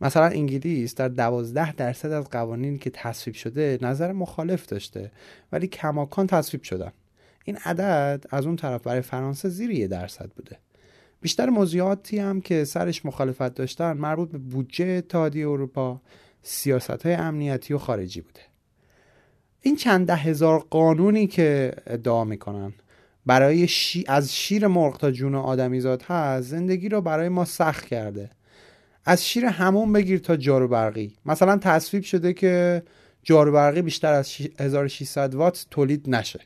مثلا 0.00 0.26
انگلیس 0.26 0.94
در 0.94 1.08
دوازده 1.08 1.72
درصد 1.72 2.10
از 2.10 2.30
قوانین 2.30 2.78
که 2.78 2.90
تصویب 2.90 3.34
شده 3.34 3.78
نظر 3.82 4.12
مخالف 4.12 4.66
داشته 4.66 5.10
ولی 5.52 5.66
کماکان 5.66 6.26
تصویب 6.26 6.62
شدن. 6.62 6.92
این 7.44 7.56
عدد 7.64 8.24
از 8.30 8.46
اون 8.46 8.56
طرف 8.56 8.82
برای 8.82 9.00
فرانسه 9.00 9.48
زیر 9.48 9.70
یه 9.70 9.86
درصد 9.86 10.30
بوده. 10.36 10.58
بیشتر 11.22 11.50
موضوعاتی 11.50 12.18
هم 12.18 12.40
که 12.40 12.64
سرش 12.64 13.06
مخالفت 13.06 13.54
داشتن 13.54 13.92
مربوط 13.92 14.30
به 14.30 14.38
بودجه 14.38 14.84
اتحادیه 14.84 15.48
اروپا 15.48 16.00
سیاست 16.42 17.06
های 17.06 17.14
امنیتی 17.14 17.74
و 17.74 17.78
خارجی 17.78 18.20
بوده. 18.20 18.40
این 19.60 19.76
چند 19.76 20.06
ده 20.06 20.16
هزار 20.16 20.66
قانونی 20.70 21.26
که 21.26 21.72
ادعا 21.86 22.24
می‌کنن 22.24 22.72
برای 23.26 23.68
شی... 23.68 24.04
از 24.08 24.34
شیر 24.34 24.66
مرغ 24.66 24.98
تا 24.98 25.10
جون 25.10 25.34
آدمیزاد 25.34 26.02
هست 26.02 26.48
زندگی 26.48 26.88
رو 26.88 27.00
برای 27.00 27.28
ما 27.28 27.44
سخت 27.44 27.86
کرده. 27.86 28.30
از 29.04 29.26
شیر 29.26 29.44
همون 29.44 29.92
بگیر 29.92 30.18
تا 30.18 30.36
جارو 30.36 30.68
برقی. 30.68 31.16
مثلا 31.26 31.56
تصویب 31.56 32.02
شده 32.02 32.32
که 32.32 32.82
جارو 33.22 33.52
برقی 33.52 33.82
بیشتر 33.82 34.12
از 34.12 34.32
1600 34.58 35.34
وات 35.34 35.66
تولید 35.70 36.10
نشه. 36.10 36.40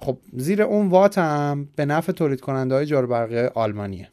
خب 0.00 0.18
زیر 0.32 0.62
اون 0.62 0.88
وات 0.88 1.18
هم 1.18 1.68
به 1.76 1.84
نفع 1.84 2.12
تولید 2.12 2.40
کننده 2.40 2.74
های 2.74 3.06
برقی 3.06 3.46
آلمانیه. 3.54 4.08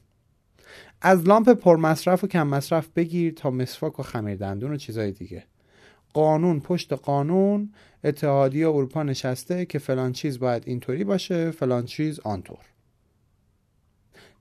از 1.02 1.28
لامپ 1.28 1.50
پرمصرف 1.50 2.23
و 2.23 2.28
کم 2.28 2.47
مصرف 2.47 2.88
بگیر 2.95 3.34
تا 3.34 3.52
مسواک 3.52 4.00
و 4.00 4.04
خمیر 4.04 4.36
دندون 4.36 4.73
و 4.73 4.78
چیزهای 4.78 5.12
دیگه. 5.12 5.43
قانون 6.13 6.60
پشت 6.60 6.93
قانون 6.93 7.73
اتحادیه 8.04 8.67
اروپا 8.67 9.04
نشسته 9.04 9.65
که 9.65 9.80
فلان 9.80 10.12
چیز 10.12 10.39
باید 10.39 10.63
اینطوری 10.65 11.04
باشه 11.04 11.52
فلان 11.52 11.86
چیز 11.86 12.19
آنطور. 12.19 12.65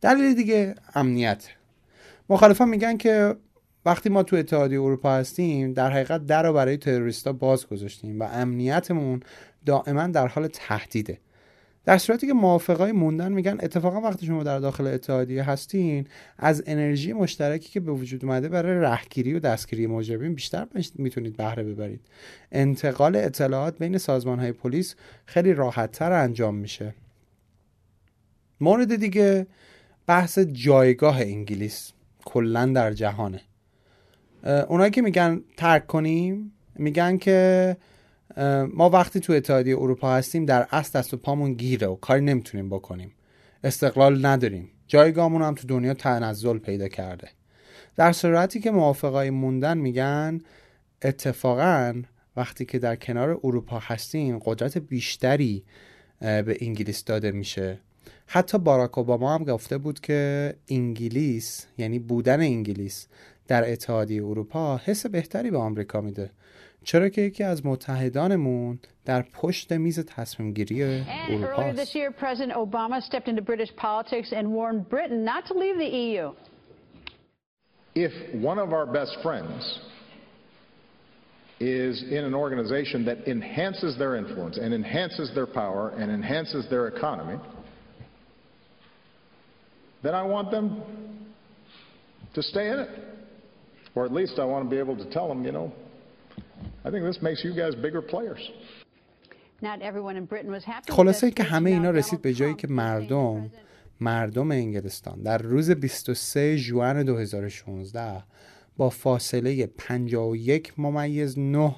دلیل 0.00 0.35
دیگه 0.35 0.74
امنیت. 0.94 1.48
مخالفان 2.28 2.68
میگن 2.68 2.96
که 2.96 3.37
وقتی 3.87 4.09
ما 4.09 4.22
تو 4.22 4.37
اتحادیه 4.37 4.80
اروپا 4.80 5.12
هستیم 5.12 5.72
در 5.72 5.90
حقیقت 5.90 6.26
در 6.26 6.42
رو 6.42 6.52
برای 6.52 6.76
تروریستا 6.76 7.32
باز 7.32 7.66
گذاشتیم 7.66 8.20
و 8.20 8.22
امنیتمون 8.22 9.20
دائما 9.66 10.06
در 10.06 10.26
حال 10.26 10.46
تهدیده. 10.46 11.18
در 11.87 11.99
صورتی 11.99 12.27
که 12.27 12.33
موافقای 12.33 12.92
موندن 12.92 13.33
میگن 13.33 13.59
اتفاقا 13.61 14.01
وقتی 14.01 14.27
شما 14.27 14.42
در 14.42 14.59
داخل 14.59 14.87
اتحادیه 14.87 15.42
هستین 15.42 16.07
از 16.38 16.62
انرژی 16.66 17.12
مشترکی 17.12 17.68
که 17.68 17.81
به 17.81 17.92
وجود 17.92 18.25
اومده 18.25 18.49
برای 18.49 18.81
رهگیری 18.81 19.35
و 19.35 19.40
دستگیری 19.40 19.87
مجرمین 19.87 20.35
بیشتر 20.35 20.66
می‌تونید 20.94 21.37
بهره 21.37 21.62
ببرید. 21.62 22.01
انتقال 22.53 23.16
اطلاعات 23.16 23.79
بین 23.79 23.99
سازمان 23.99 24.38
های 24.38 24.53
پلیس 24.53 24.94
خیلی 25.27 25.55
راحتتر 25.55 26.12
انجام 26.12 26.55
میشه. 26.55 26.94
مورد 28.61 28.96
دیگه 28.96 29.46
بحث 30.07 30.38
جایگاه 30.38 31.20
انگلیس. 31.20 31.92
کلا 32.25 32.66
در 32.66 32.92
جهانه. 32.92 33.40
اونایی 34.68 34.90
که 34.90 35.03
میگن 35.03 35.40
ترک 35.57 35.87
کنیم 35.87 36.53
میگن 36.75 37.16
که 37.16 37.77
ما 38.75 38.90
وقتی 38.90 39.20
تو 39.20 39.33
اتحادیه 39.33 39.77
اروپا 39.77 40.14
هستیم 40.14 40.44
در 40.44 40.66
اصل 40.70 40.99
دست 40.99 41.14
و 41.14 41.16
پامون 41.16 41.55
گیره 41.55 41.87
و 41.87 41.96
کاری 41.96 42.20
نمی‌تونیم 42.20 42.68
بکنیم. 42.68 43.12
استقلال 43.64 44.27
نداریم. 44.27 44.70
جایگاهمون 44.87 45.42
هم 45.42 45.55
تو 45.55 45.66
دنیا 45.66 45.94
تنزل 45.94 46.59
پیدا 46.59 46.88
کرده. 46.88 47.29
در 47.96 48.12
صورتی 48.12 48.61
که 48.61 48.70
موافقای 48.70 49.31
موندن 49.31 49.79
میگن 49.79 50.40
اتفاقا 51.03 52.03
وقتی 52.37 52.64
که 52.64 52.79
در 52.79 52.96
کنار 52.96 53.40
اروپا 53.44 53.79
هستیم 53.79 54.38
قدرت 54.38 54.79
بیشتری 54.79 55.64
به 56.20 56.57
انگلیس 56.61 57.05
داده 57.05 57.31
میشه. 57.31 57.81
حتی 58.27 58.59
باراک 58.59 58.99
اوباما 58.99 59.35
هم 59.35 59.44
گفته 59.44 59.79
بود 59.79 60.01
که 60.01 60.55
انگلیس 60.68 61.66
یعنی 61.79 61.99
بودن 61.99 62.40
انگلیس 62.40 63.07
در 63.49 63.72
اتحادیه 63.72 64.25
اروپا 64.25 64.81
حس 64.85 65.07
بهتری 65.07 65.51
به 65.51 65.59
آمریکا 65.59 66.01
میده. 66.01 66.31
چرا 66.86 67.10
که 67.10 67.21
یکی 67.21 67.43
از 67.43 67.65
متحدانمون 67.65 68.80
در 69.06 69.21
پشت 69.21 69.71
میز 69.71 70.06
تصمیم 70.06 70.54
گیری 70.54 70.84
اروپا 70.84 71.63
Earlier 71.63 71.73
this 71.73 71.95
year, 71.95 72.12
President 72.12 72.54
Obama 72.54 73.01
stepped 73.01 73.27
into 73.27 73.41
British 73.41 73.75
politics 73.75 74.32
and 74.32 74.47
warned 74.51 74.89
Britain 74.89 75.23
not 75.23 75.45
to 75.45 75.54
leave 75.54 75.77
the 75.77 75.91
EU. 76.06 76.34
If 77.95 78.13
one 78.49 78.60
of 78.65 78.73
our 78.73 78.86
best 78.86 79.17
friends 79.21 79.80
is 81.60 82.04
in 82.17 82.23
an 82.30 82.34
organization 82.34 83.06
that 83.06 83.27
enhances 83.27 83.97
their 83.97 84.15
influence 84.15 84.58
and 84.58 84.73
enhances 84.73 85.32
their 85.36 85.45
power 85.45 85.89
and 85.99 86.10
enhances 86.12 86.67
their 86.69 86.88
economy, 86.88 87.38
then 90.01 90.15
I 90.15 90.23
want 90.23 90.49
them 90.49 90.82
to 92.34 92.41
stay 92.41 92.69
in 92.69 92.80
it. 92.80 92.89
Or 93.93 94.06
at 94.06 94.13
least 94.13 94.39
I 94.39 94.45
want 94.45 94.65
to 94.65 94.69
be 94.69 94.80
able 94.80 94.97
to 94.97 95.08
tell 95.12 95.27
them, 95.27 95.45
you 95.45 95.51
know, 95.51 95.71
I 96.87 96.90
think 96.92 97.05
this 97.05 97.20
makes 97.29 97.42
you 97.46 97.53
guys 97.62 97.75
bigger 97.87 98.03
players. 98.12 98.42
Not 99.61 99.79
everyone 99.83 100.16
in 100.20 100.27
Britain 100.33 100.53
was 100.53 100.64
happy 100.64 100.87
with 100.87 100.96
خلاصه 100.96 101.31
که. 101.31 101.42
همه 101.42 101.70
اینا 101.70 101.90
رسید 101.90 102.22
به 102.22 102.35
جایی 102.35 102.55
که 102.55 102.68
مردم 102.68 103.51
مردم 104.01 104.51
انگلستان 104.51 105.22
در 105.22 105.38
روز 105.38 105.70
23 105.70 106.57
ژوئن 106.57 107.03
2016 107.03 108.22
با 108.77 108.90
فاصله 108.90 109.66
51 109.66 110.72
ممیز 110.79 111.38
9 111.38 111.75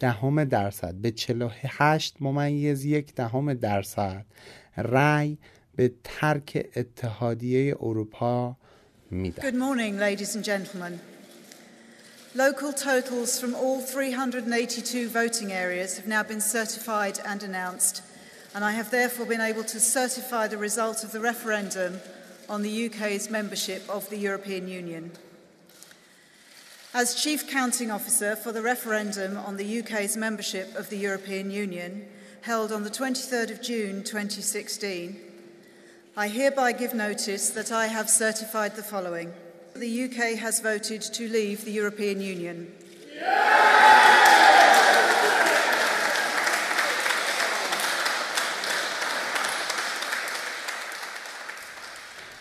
دهم 0.00 0.44
درصد 0.44 0.94
به 0.94 1.10
48 1.10 2.16
ممیز 2.20 2.84
یک 2.84 3.14
دهم 3.14 3.54
درصد 3.54 4.26
رأی 4.76 5.38
به 5.76 5.92
ترک 6.04 6.66
اتحادیه 6.76 7.76
اروپا 7.80 8.56
میدن 9.10 9.50
Good 9.50 9.54
morning, 9.54 9.98
ladies 9.98 10.36
and 10.36 10.44
gentlemen. 10.44 11.11
Local 12.34 12.72
totals 12.72 13.38
from 13.38 13.54
all 13.54 13.82
382 13.82 15.10
voting 15.10 15.52
areas 15.52 15.98
have 15.98 16.06
now 16.06 16.22
been 16.22 16.40
certified 16.40 17.18
and 17.26 17.42
announced, 17.42 18.02
and 18.54 18.64
I 18.64 18.72
have 18.72 18.90
therefore 18.90 19.26
been 19.26 19.42
able 19.42 19.64
to 19.64 19.78
certify 19.78 20.48
the 20.48 20.56
result 20.56 21.04
of 21.04 21.12
the 21.12 21.20
referendum 21.20 22.00
on 22.48 22.62
the 22.62 22.86
UK's 22.86 23.28
membership 23.28 23.86
of 23.86 24.08
the 24.08 24.16
European 24.16 24.66
Union. 24.66 25.12
As 26.94 27.22
Chief 27.22 27.50
Counting 27.50 27.90
Officer 27.90 28.34
for 28.34 28.50
the 28.50 28.62
referendum 28.62 29.36
on 29.36 29.58
the 29.58 29.80
UK's 29.80 30.16
membership 30.16 30.74
of 30.74 30.88
the 30.88 30.96
European 30.96 31.50
Union, 31.50 32.08
held 32.40 32.72
on 32.72 32.82
the 32.82 32.90
23rd 32.90 33.50
of 33.50 33.60
June 33.60 34.02
2016, 34.02 35.20
I 36.16 36.28
hereby 36.28 36.72
give 36.72 36.94
notice 36.94 37.50
that 37.50 37.70
I 37.70 37.88
have 37.88 38.08
certified 38.08 38.74
the 38.74 38.82
following. 38.82 39.34
The 39.74 40.04
UK 40.04 40.38
has 40.38 40.60
voted 40.60 41.00
to 41.00 41.28
leave 41.28 41.64
the 41.64 41.72
European 41.72 42.20
Union. 42.20 42.66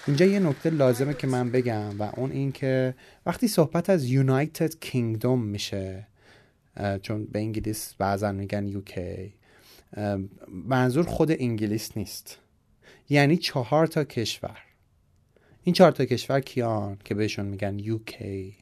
اینجا 0.07 0.25
یه 0.25 0.39
نکته 0.39 0.69
لازمه 0.69 1.13
که 1.13 1.27
من 1.27 1.51
بگم 1.51 1.99
و 1.99 2.11
اون 2.15 2.31
این 2.31 2.51
که 2.51 2.95
وقتی 3.25 3.47
صحبت 3.47 3.89
از 3.89 4.05
یونایتد 4.05 4.79
کینگدوم 4.79 5.43
میشه 5.43 6.07
چون 7.01 7.25
به 7.25 7.39
انگلیس 7.39 7.93
بعضا 7.97 8.31
میگن 8.31 8.67
یوکی 8.67 9.33
منظور 10.47 11.05
خود 11.05 11.31
انگلیس 11.31 11.97
نیست 11.97 12.37
یعنی 13.09 13.37
چهار 13.37 13.87
تا 13.87 14.03
کشور 14.03 14.57
این 15.63 15.73
چهار 15.73 15.91
تا 15.91 16.05
کشور 16.05 16.39
کیان 16.39 16.97
که 17.03 17.15
بهشون 17.15 17.45
میگن 17.45 17.79
یوکی 17.79 18.55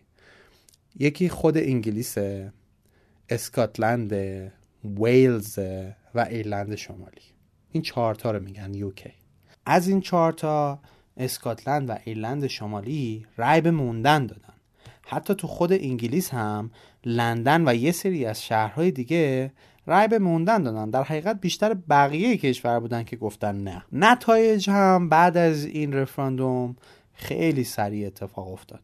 یکی 0.99 1.29
خود 1.29 1.57
انگلیسه 1.57 2.53
اسکاتلند 3.29 4.13
ویلز 4.83 5.59
و 6.15 6.19
ایرلند 6.29 6.75
شمالی. 6.75 7.21
این 7.71 7.83
چهار 7.83 8.15
تا 8.15 8.31
رو 8.31 8.43
میگن 8.43 8.73
یوکی 8.73 9.13
از 9.65 9.87
این 9.87 10.01
چهار 10.01 10.33
تا 10.33 10.79
اسکاتلند 11.17 11.89
و 11.89 11.97
ایرلند 12.05 12.47
شمالی 12.47 13.25
رای 13.37 13.61
به 13.61 13.71
موندن 13.71 14.25
دادن. 14.25 14.53
حتی 15.01 15.35
تو 15.35 15.47
خود 15.47 15.73
انگلیس 15.73 16.29
هم 16.29 16.71
لندن 17.05 17.67
و 17.67 17.75
یه 17.75 17.91
سری 17.91 18.25
از 18.25 18.43
شهرهای 18.43 18.91
دیگه 18.91 19.51
رای 19.89 20.07
به 20.07 20.19
موندن 20.19 20.63
دادن. 20.63 20.89
در 20.89 21.03
حقیقت 21.03 21.41
بیشتر 21.41 21.73
بقیه 21.73 22.37
کشور 22.37 22.79
بودن 22.79 23.03
که 23.03 23.15
گفتن 23.15 23.63
نه. 23.63 23.85
نتایج 23.91 24.69
هم 24.69 25.09
بعد 25.09 25.37
از 25.37 25.65
این 25.65 25.93
رفراندوم 25.93 26.75
خیلی 27.13 27.63
سریع 27.63 28.07
اتفاق 28.07 28.51
افتاد. 28.51 28.81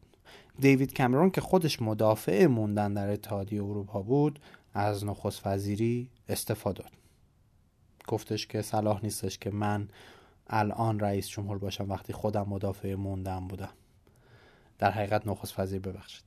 دیوید 0.58 0.96
کامرون 0.96 1.30
که 1.30 1.40
خودش 1.40 1.82
مدافع 1.82 2.46
موندن 2.46 2.94
در 2.94 3.10
اتحادیه 3.10 3.64
اروپا 3.64 4.02
بود 4.02 4.38
از 4.74 5.04
نخست 5.04 5.46
وزیری 5.46 6.10
استفاده 6.28 6.82
داد. 6.82 6.92
گفتش 8.08 8.46
که 8.46 8.62
صلاح 8.62 9.00
نیستش 9.02 9.38
که 9.38 9.50
من 9.50 9.88
الان 10.46 11.00
رئیس 11.00 11.28
جمهور 11.28 11.58
باشم 11.58 11.90
وقتی 11.90 12.12
خودم 12.12 12.46
مدافع 12.48 12.94
موندن 12.94 13.48
بودم. 13.48 13.72
در 14.78 14.90
حقیقت 14.90 15.26
نخست 15.26 15.60
وزیر 15.60 15.80
ببخشید. 15.80 16.24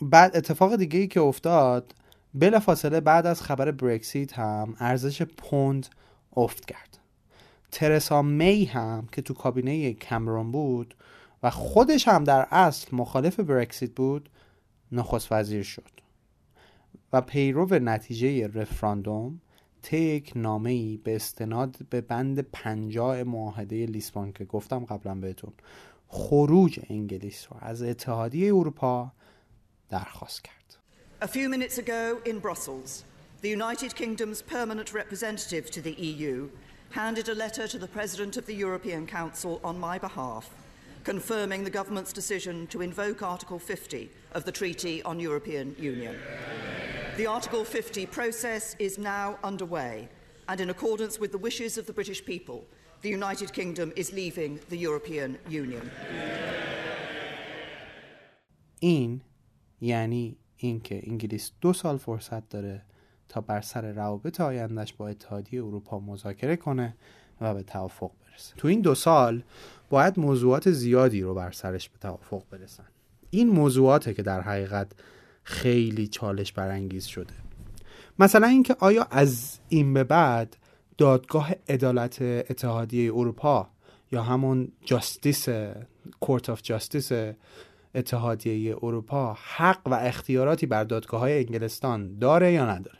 بعد 0.00 0.36
اتفاق 0.36 0.76
دیگه 0.76 0.98
ای 0.98 1.06
که 1.06 1.20
افتاد 1.20 1.94
بلا 2.36 2.60
فاصله 2.60 3.00
بعد 3.00 3.26
از 3.26 3.42
خبر 3.42 3.70
برکسیت 3.70 4.38
هم 4.38 4.76
ارزش 4.78 5.22
پوند 5.22 5.86
افت 6.36 6.64
کرد. 6.64 6.98
ترسا 7.70 8.22
می 8.22 8.64
هم 8.64 9.08
که 9.12 9.22
تو 9.22 9.34
کابینه 9.34 9.92
کمرون 9.92 10.52
بود 10.52 10.94
و 11.42 11.50
خودش 11.50 12.08
هم 12.08 12.24
در 12.24 12.46
اصل 12.50 12.96
مخالف 12.96 13.40
برکسیت 13.40 13.94
بود 13.94 14.28
نخست 14.92 15.32
وزیر 15.32 15.62
شد 15.62 15.90
و 17.12 17.20
پیرو 17.20 17.74
نتیجه 17.74 18.46
رفراندوم 18.46 19.40
تک 19.82 20.32
نامه 20.36 20.70
ای 20.70 20.96
به 20.96 21.16
استناد 21.16 21.76
به 21.90 22.00
بند 22.00 22.40
پنجاه 22.40 23.22
معاهده 23.22 23.86
لیسبون 23.86 24.32
که 24.32 24.44
گفتم 24.44 24.84
قبلا 24.84 25.14
بهتون 25.14 25.52
خروج 26.08 26.80
انگلیس 26.90 27.46
رو 27.50 27.56
از 27.60 27.82
اتحادیه 27.82 28.54
اروپا 28.54 29.12
درخواست 29.88 30.44
کرد. 30.44 30.65
A 31.21 31.27
few 31.27 31.49
minutes 31.49 31.77
ago 31.77 32.19
in 32.25 32.39
Brussels, 32.39 33.03
the 33.41 33.49
United 33.49 33.95
Kingdom's 33.95 34.41
permanent 34.41 34.93
representative 34.93 35.69
to 35.71 35.81
the 35.81 35.93
EU 35.93 36.49
handed 36.91 37.29
a 37.29 37.35
letter 37.35 37.67
to 37.67 37.77
the 37.77 37.87
President 37.87 38.37
of 38.37 38.45
the 38.45 38.55
European 38.55 39.07
Council 39.07 39.59
on 39.63 39.79
my 39.79 39.97
behalf, 39.97 40.49
confirming 41.03 41.63
the 41.63 41.69
government's 41.69 42.13
decision 42.13 42.67
to 42.67 42.81
invoke 42.81 43.21
Article 43.23 43.59
50 43.59 44.09
of 44.33 44.45
the 44.45 44.51
Treaty 44.51 45.01
on 45.03 45.19
European 45.19 45.75
Union. 45.79 46.15
The 47.17 47.27
Article 47.27 47.63
50 47.65 48.05
process 48.07 48.75
is 48.79 48.97
now 48.97 49.37
underway, 49.43 50.09
and 50.47 50.59
in 50.59 50.69
accordance 50.69 51.19
with 51.19 51.31
the 51.31 51.37
wishes 51.37 51.77
of 51.77 51.85
the 51.85 51.93
British 51.93 52.23
people, 52.25 52.65
the 53.01 53.09
United 53.09 53.53
Kingdom 53.53 53.91
is 53.95 54.11
leaving 54.13 54.59
the 54.69 54.77
European 54.77 55.37
Union. 55.49 55.89
این 58.83 59.21
یعنی 59.81 60.37
اینکه 60.56 61.00
انگلیس 61.10 61.52
دو 61.60 61.72
سال 61.72 61.96
فرصت 61.96 62.48
داره 62.48 62.82
تا 63.28 63.40
بر 63.40 63.60
سر 63.60 63.92
روابط 63.92 64.40
آیندهش 64.40 64.92
با 64.92 65.08
اتحادیه 65.08 65.64
اروپا 65.64 66.00
مذاکره 66.00 66.56
کنه 66.56 66.96
و 67.40 67.54
به 67.54 67.62
توافق 67.62 68.10
برسه. 68.22 68.54
تو 68.56 68.68
این 68.68 68.80
دو 68.80 68.94
سال 68.94 69.42
باید 69.90 70.18
موضوعات 70.18 70.70
زیادی 70.70 71.22
رو 71.22 71.34
بر 71.34 71.50
سرش 71.50 71.88
به 71.88 71.98
توافق 71.98 72.42
برسن. 72.50 72.84
این 73.30 73.48
موضوعاته 73.48 74.14
که 74.14 74.22
در 74.22 74.40
حقیقت 74.40 74.92
خیلی 75.42 76.06
چالش 76.06 76.52
برانگیز 76.52 77.04
شده. 77.04 77.34
مثلا 78.18 78.46
اینکه 78.46 78.76
آیا 78.80 79.06
از 79.10 79.58
این 79.68 79.94
به 79.94 80.04
بعد 80.04 80.56
دادگاه 80.98 81.52
عدالت 81.68 82.22
اتحادیه 82.22 83.14
اروپا 83.14 83.68
یا 84.12 84.22
همون 84.22 84.72
جاستیس 84.84 85.48
کورت 86.20 86.50
آف 86.50 86.62
جاستیس 86.62 87.12
اتحادیه 87.96 88.76
اروپا 88.82 89.36
حق 89.56 89.80
و 89.86 89.94
اختیاراتی 89.94 90.66
بر 90.66 90.84
دادگاه 90.84 91.20
های 91.20 91.38
انگلستان 91.38 92.18
داره 92.18 92.52
یا 92.52 92.70
نداره؟ 92.70 92.98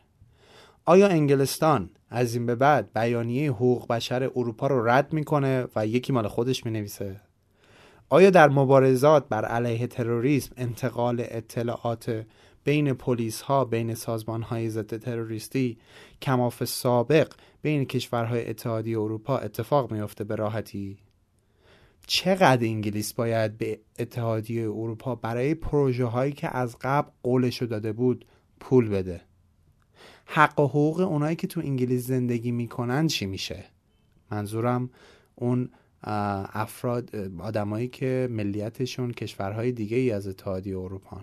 آیا 0.85 1.09
انگلستان 1.09 1.91
از 2.11 2.35
این 2.35 2.47
به 2.47 2.55
بعد 2.55 2.93
بیانیه 2.93 3.51
حقوق 3.51 3.87
بشر 3.87 4.31
اروپا 4.37 4.67
رو 4.67 4.89
رد 4.89 5.13
می‌کنه 5.13 5.67
و 5.77 5.87
یکی 5.87 6.13
مال 6.13 6.29
خودش 6.29 6.67
می‌نویسه؟ 6.67 7.21
آیا 8.09 8.31
در 8.31 8.49
مبارزات 8.49 9.29
بر 9.29 9.45
علیه 9.45 9.87
تروریسم 9.87 10.53
انتقال 10.57 11.25
اطلاعات 11.29 12.25
بین 12.65 12.93
پلیس 12.93 13.41
ها 13.41 13.65
بین 13.65 13.95
سازمان 13.95 14.43
های 14.43 14.71
ضد 14.71 14.97
تروریستی 14.97 15.79
کماف 16.23 16.65
سابق 16.65 17.33
بین 17.63 17.85
کشورهای 17.85 18.51
اتحادیه 18.51 18.99
اروپا 18.99 19.39
اتفاق 19.39 19.93
میافته 19.93 20.25
به 20.25 20.35
راحتی؟ 20.35 20.99
چقدر 22.07 22.65
انگلیس 22.65 23.13
باید 23.13 23.59
به 23.59 23.81
اتحادیه 23.99 24.63
اروپا 24.63 25.15
برای 25.15 25.55
پروژه 25.55 26.05
هایی 26.05 26.33
که 26.33 26.57
از 26.57 26.77
قبل 26.81 27.11
قولش 27.23 27.63
داده 27.63 27.93
بود 27.93 28.25
پول 28.61 28.89
بده؟ 28.89 29.21
حق 30.27 30.61
و 30.61 30.67
حقوق 30.67 31.01
اونایی 31.01 31.37
که 31.37 31.47
تو 31.47 31.61
انگلیس 31.61 32.07
زندگی 32.07 32.53
می‌کنن 32.53 33.07
چی 33.07 33.27
میشه؟ 33.27 33.65
منظورم 34.31 34.91
اون 35.35 35.69
افراد 36.03 37.17
آدمایی 37.39 37.89
که 37.89 38.29
ملیتشون 38.31 39.13
کشورهای 39.13 39.73
دیگه 39.73 39.97
ای 39.97 40.11
از 40.11 40.27
اتحادیه 40.27 40.79
اروپا 40.79 41.21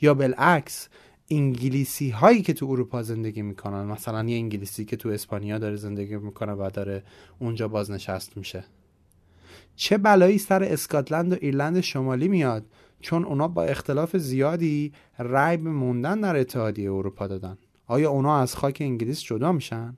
یا 0.00 0.14
بالعکس 0.14 0.88
انگلیسی 1.30 2.10
هایی 2.10 2.42
که 2.42 2.52
تو 2.52 2.66
اروپا 2.66 3.02
زندگی 3.02 3.42
می‌کنن 3.42 3.84
مثلا 3.84 4.28
یه 4.28 4.36
انگلیسی 4.36 4.84
که 4.84 4.96
تو 4.96 5.08
اسپانیا 5.08 5.58
داره 5.58 5.76
زندگی 5.76 6.16
می‌کنه 6.16 6.52
و 6.52 6.70
داره 6.74 7.02
اونجا 7.38 7.68
بازنشست 7.68 8.36
میشه. 8.36 8.64
چه 9.80 9.98
بلایی 9.98 10.38
سر 10.38 10.62
اسکاتلند 10.62 11.32
و 11.32 11.36
ایرلند 11.40 11.80
شمالی 11.80 12.28
میاد 12.28 12.66
چون 13.00 13.24
اونا 13.24 13.48
با 13.48 13.64
اختلاف 13.64 14.16
زیادی 14.16 14.92
رأی 15.18 15.56
به 15.56 15.70
موندن 15.70 16.20
در 16.20 16.36
اتحادیه 16.36 16.92
اروپا 16.92 17.26
دادن؟ 17.26 17.58
آیا 17.86 18.10
اونا 18.10 18.40
از 18.40 18.56
خاک 18.56 18.78
انگلیس 18.80 19.22
جدا 19.22 19.52
میشن؟ 19.52 19.96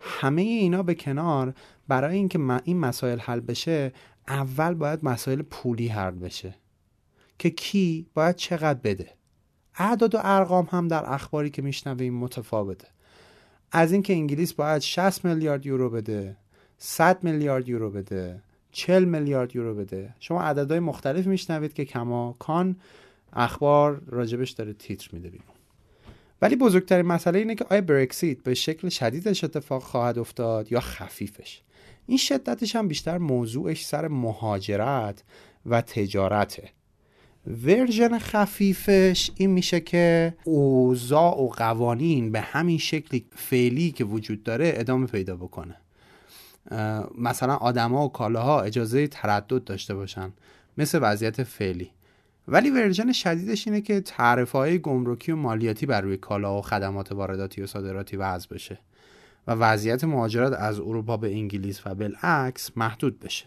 همه 0.00 0.42
اینا 0.42 0.82
به 0.82 0.94
کنار 0.94 1.54
برای 1.88 2.16
اینکه 2.16 2.38
این 2.64 2.78
مسائل 2.78 3.18
حل 3.18 3.40
بشه 3.40 3.92
اول 4.28 4.74
باید 4.74 4.98
مسائل 5.02 5.42
پولی 5.42 5.88
حل 5.88 6.10
بشه 6.10 6.54
که 7.38 7.50
کی 7.50 8.06
باید 8.14 8.36
چقدر 8.36 8.80
بده. 8.84 9.10
اعداد 9.76 10.14
و 10.14 10.18
ارقام 10.22 10.68
هم 10.70 10.88
در 10.88 11.12
اخباری 11.12 11.50
که 11.50 11.62
میشنویم 11.62 12.14
متفاوته. 12.14 12.88
از 13.72 13.92
اینکه 13.92 14.12
انگلیس 14.12 14.52
باید 14.52 14.82
60 14.82 15.24
میلیارد 15.24 15.66
یورو 15.66 15.90
بده 15.90 16.36
100 16.78 17.24
میلیارد 17.24 17.68
یورو 17.68 17.90
بده 17.90 18.42
40 18.76 19.04
میلیارد 19.04 19.56
یورو 19.56 19.74
بده. 19.74 20.14
شما 20.20 20.42
عددهای 20.42 20.80
مختلف 20.80 21.26
میشنوید 21.26 21.72
که 21.72 21.84
کماکان 21.84 22.76
اخبار 23.32 24.02
راجبش 24.06 24.50
داره 24.50 24.72
تیتر 24.72 25.08
میده 25.12 25.30
بیرون. 25.30 25.46
ولی 26.42 26.56
بزرگترین 26.56 27.06
مسئله 27.06 27.38
اینه 27.38 27.54
که 27.54 27.66
آیا 27.70 27.80
برکسیت 27.80 28.42
به 28.42 28.54
شکل 28.54 28.88
شدیدش 28.88 29.44
اتفاق 29.44 29.82
خواهد 29.82 30.18
افتاد 30.18 30.72
یا 30.72 30.80
خفیفش؟ 30.80 31.62
این 32.06 32.18
شدتش 32.18 32.76
هم 32.76 32.88
بیشتر 32.88 33.18
موضوعش 33.18 33.86
سر 33.86 34.08
مهاجرت 34.08 35.24
و 35.66 35.80
تجارته. 35.80 36.70
ورژن 37.64 38.18
خفیفش 38.18 39.30
این 39.36 39.50
میشه 39.50 39.80
که 39.80 40.34
اوضاع 40.44 41.40
و 41.40 41.48
قوانین 41.48 42.32
به 42.32 42.40
همین 42.40 42.78
شکلی 42.78 43.26
فعلی 43.36 43.90
که 43.90 44.04
وجود 44.04 44.42
داره 44.42 44.72
ادامه 44.76 45.06
پیدا 45.06 45.36
بکنه. 45.36 45.76
مثلا 47.18 47.54
آدما 47.54 48.04
و 48.04 48.12
کالاها 48.12 48.60
اجازه 48.60 49.06
تردد 49.06 49.64
داشته 49.64 49.94
باشن. 49.94 50.32
مثل 50.78 50.98
وضعیت 51.02 51.42
فعلی. 51.42 51.90
ولی 52.48 52.70
ورژن 52.70 53.12
شدیدش 53.12 53.66
اینه 53.66 53.80
که 53.80 54.00
تعرفه 54.00 54.58
های 54.58 54.78
گمرکی 54.78 55.32
و 55.32 55.36
مالیاتی 55.36 55.86
بر 55.86 56.00
روی 56.00 56.16
کالا 56.16 56.58
و 56.58 56.62
خدمات 56.62 57.12
وارداتی 57.12 57.62
و 57.62 57.66
صادراتی 57.66 58.16
وضع 58.16 58.48
بشه 58.48 58.78
و 59.46 59.52
وضعیت 59.52 60.04
مهاجرت 60.04 60.52
از 60.52 60.80
اروپا 60.80 61.16
به 61.16 61.32
انگلیس 61.32 61.86
و 61.86 61.94
بالعکس 61.94 62.70
محدود 62.76 63.20
بشه. 63.20 63.46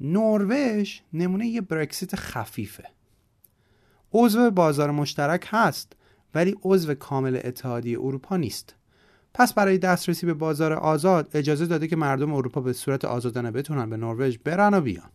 نروژ 0.00 1.00
نمونه 1.12 1.46
یه 1.46 1.60
برکسیت 1.60 2.16
خفیفه. 2.16 2.84
عضو 4.12 4.50
بازار 4.50 4.90
مشترک 4.90 5.46
هست 5.50 5.92
ولی 6.34 6.56
عضو 6.62 6.94
کامل 6.94 7.40
اتحادیه 7.44 7.98
اروپا 7.98 8.36
نیست. 8.36 8.74
پس 9.34 9.54
برای 9.54 9.78
دسترسی 9.78 10.26
به 10.26 10.34
بازار 10.34 10.72
آزاد 10.72 11.30
اجازه 11.34 11.66
داده 11.66 11.88
که 11.88 11.96
مردم 11.96 12.32
اروپا 12.32 12.60
به 12.60 12.72
صورت 12.72 13.04
آزادانه 13.04 13.50
بتونن 13.50 13.90
به 13.90 13.96
نروژ 13.96 14.38
برن 14.44 14.74
و 14.74 14.80
بیان. 14.80 15.10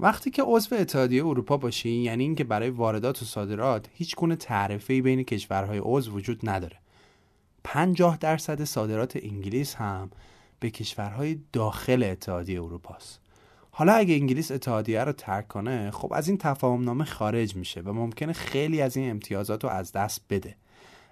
وقتی 0.00 0.30
که 0.30 0.42
عضو 0.42 0.74
اتحادیه 0.74 1.26
اروپا 1.26 1.56
باشی 1.56 1.90
یعنی 1.90 2.24
اینکه 2.24 2.44
برای 2.44 2.70
واردات 2.70 3.22
و 3.22 3.24
صادرات 3.24 3.88
هیچ 3.92 4.16
گونه 4.16 4.36
تعرفه 4.36 5.02
بین 5.02 5.22
کشورهای 5.22 5.80
عضو 5.82 6.12
وجود 6.12 6.48
نداره. 6.48 6.76
50 7.64 8.18
درصد 8.18 8.64
صادرات 8.64 9.18
انگلیس 9.22 9.74
هم 9.74 10.10
به 10.60 10.70
کشورهای 10.70 11.38
داخل 11.52 12.02
اتحادیه 12.02 12.62
اروپا 12.62 12.94
است. 12.94 13.20
حالا 13.70 13.92
اگه 13.92 14.14
انگلیس 14.14 14.50
اتحادیه 14.50 15.04
رو 15.04 15.12
ترک 15.12 15.48
کنه 15.48 15.90
خب 15.90 16.12
از 16.12 16.28
این 16.28 16.38
تفاهم 16.38 16.84
نامه 16.84 17.04
خارج 17.04 17.56
میشه 17.56 17.80
و 17.80 17.92
ممکنه 17.92 18.32
خیلی 18.32 18.80
از 18.80 18.96
این 18.96 19.10
امتیازات 19.10 19.64
رو 19.64 19.70
از 19.70 19.92
دست 19.92 20.20
بده. 20.30 20.56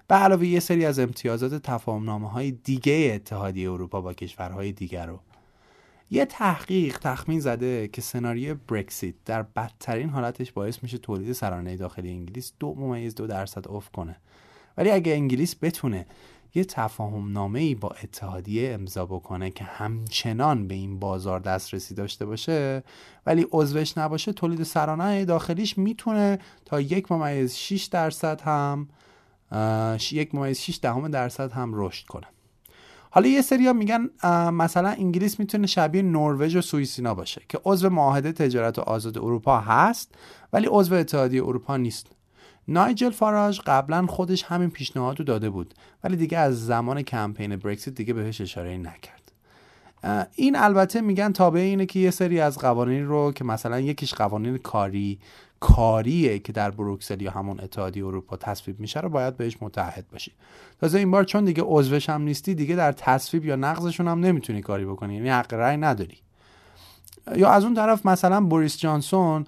به 0.08 0.14
علاوه 0.14 0.46
یه 0.46 0.60
سری 0.60 0.84
از 0.84 0.98
امتیازات 0.98 1.54
تفاهم 1.54 2.04
نامه 2.04 2.30
های 2.30 2.50
دیگه 2.50 3.12
اتحادیه 3.14 3.70
اروپا 3.70 4.00
با 4.00 4.14
کشورهای 4.14 4.72
دیگر 4.72 5.06
رو. 5.06 5.20
یه 6.10 6.24
تحقیق 6.24 6.98
تخمین 6.98 7.40
زده 7.40 7.88
که 7.88 8.02
سناریو 8.02 8.56
برکسیت 8.68 9.14
در 9.24 9.42
بدترین 9.42 10.08
حالتش 10.08 10.52
باعث 10.52 10.82
میشه 10.82 10.98
تولید 10.98 11.32
سرانه 11.32 11.76
داخلی 11.76 12.10
انگلیس 12.10 12.52
دو 12.60 12.74
ممیز 12.74 13.14
دو 13.14 13.26
درصد 13.26 13.68
افت 13.68 13.92
کنه. 13.92 14.16
ولی 14.76 14.90
اگه 14.90 15.12
انگلیس 15.12 15.56
بتونه 15.62 16.06
یه 16.54 16.64
تفاهم 16.64 17.32
نامه 17.32 17.60
ای 17.60 17.74
با 17.74 17.88
اتحادیه 18.02 18.72
امضا 18.72 19.06
بکنه 19.06 19.50
که 19.50 19.64
همچنان 19.64 20.68
به 20.68 20.74
این 20.74 20.98
بازار 20.98 21.40
دسترسی 21.40 21.94
داشته 21.94 22.26
باشه 22.26 22.82
ولی 23.26 23.46
عضوش 23.52 23.98
نباشه 23.98 24.32
تولید 24.32 24.62
سرانه 24.62 25.24
داخلیش 25.24 25.78
می‌تونه 25.78 26.38
تا 26.64 26.80
یک 26.80 27.12
ممیز 27.12 27.54
6 27.54 27.84
درصد 27.84 28.40
هم 28.40 28.88
یک 30.12 30.34
ممیز 30.34 30.58
6 30.58 30.78
دهم 30.82 31.08
درصد 31.08 31.52
هم 31.52 31.70
رشد 31.74 32.06
کنه. 32.06 32.26
حالا 33.10 33.28
یه 33.28 33.42
سری 33.42 33.66
ها 33.66 33.72
میگن 33.72 34.10
مثلا 34.50 34.88
انگلیس 34.88 35.40
می‌تونه 35.40 35.66
شبیه 35.66 36.02
نروژ 36.02 36.56
و 36.56 36.60
سوئیسینا 36.60 37.14
باشه 37.14 37.42
که 37.48 37.60
عضو 37.64 37.90
معاهده 37.90 38.32
تجارت 38.32 38.78
آزاد 38.78 39.18
اروپا 39.18 39.60
هست 39.60 40.14
ولی 40.52 40.66
عضو 40.70 40.94
اتحادیه 40.94 41.42
اروپا 41.42 41.76
نیست. 41.76 42.06
نایجل 42.68 43.10
فاراج 43.10 43.60
قبلا 43.66 44.06
خودش 44.06 44.42
همین 44.42 44.70
پیشنهاد 44.70 45.18
رو 45.18 45.24
داده 45.24 45.50
بود 45.50 45.74
ولی 46.04 46.16
دیگه 46.16 46.38
از 46.38 46.66
زمان 46.66 47.02
کمپین 47.02 47.56
برکسیت 47.56 47.94
دیگه 47.94 48.14
بهش 48.14 48.40
اشاره 48.40 48.76
نکرد. 48.76 49.32
این 50.34 50.56
البته 50.56 51.00
میگن 51.00 51.32
تابع 51.32 51.60
اینه 51.60 51.86
که 51.86 51.98
یه 51.98 52.10
سری 52.10 52.40
از 52.40 52.58
قوانین 52.58 53.06
رو 53.06 53.32
که 53.32 53.44
مثلا 53.44 53.80
یکیش 53.80 54.14
قوانین 54.14 54.58
کاری 54.58 55.18
کاریه 55.60 56.38
که 56.38 56.52
در 56.52 56.70
بروکسل 56.70 57.22
یا 57.22 57.30
همون 57.30 57.60
اتحادیه 57.60 58.06
اروپا 58.06 58.36
تصویب 58.36 58.80
میشه 58.80 59.00
رو 59.00 59.08
باید 59.08 59.36
بهش 59.36 59.56
متحد 59.60 60.04
باشی. 60.12 60.32
تازه 60.80 60.98
این 60.98 61.10
بار 61.10 61.24
چون 61.24 61.44
دیگه 61.44 61.62
عضوش 61.66 62.10
هم 62.10 62.22
نیستی 62.22 62.54
دیگه 62.54 62.76
در 62.76 62.92
تصویب 62.92 63.44
یا 63.44 63.56
نقضشون 63.56 64.08
هم 64.08 64.20
نمی‌تونی 64.20 64.62
کاری 64.62 64.84
بکنی 64.84 65.14
یعنی 65.14 65.28
حق 65.28 65.54
رأی 65.54 65.76
نداری. 65.76 66.18
یا 67.36 67.50
از 67.50 67.64
اون 67.64 67.74
طرف 67.74 68.06
مثلا 68.06 68.40
بوریس 68.40 68.78
جانسون 68.78 69.46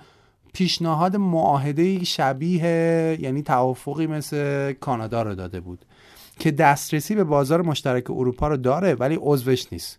پیشنهاد 0.52 1.16
معاهده 1.16 2.04
شبیه 2.04 3.18
یعنی 3.20 3.42
توافقی 3.42 4.06
مثل 4.06 4.72
کانادا 4.72 5.22
رو 5.22 5.34
داده 5.34 5.60
بود 5.60 5.84
که 6.38 6.50
دسترسی 6.50 7.14
به 7.14 7.24
بازار 7.24 7.62
مشترک 7.62 8.10
اروپا 8.10 8.48
رو 8.48 8.56
داره 8.56 8.94
ولی 8.94 9.18
عضوش 9.20 9.72
نیست. 9.72 9.98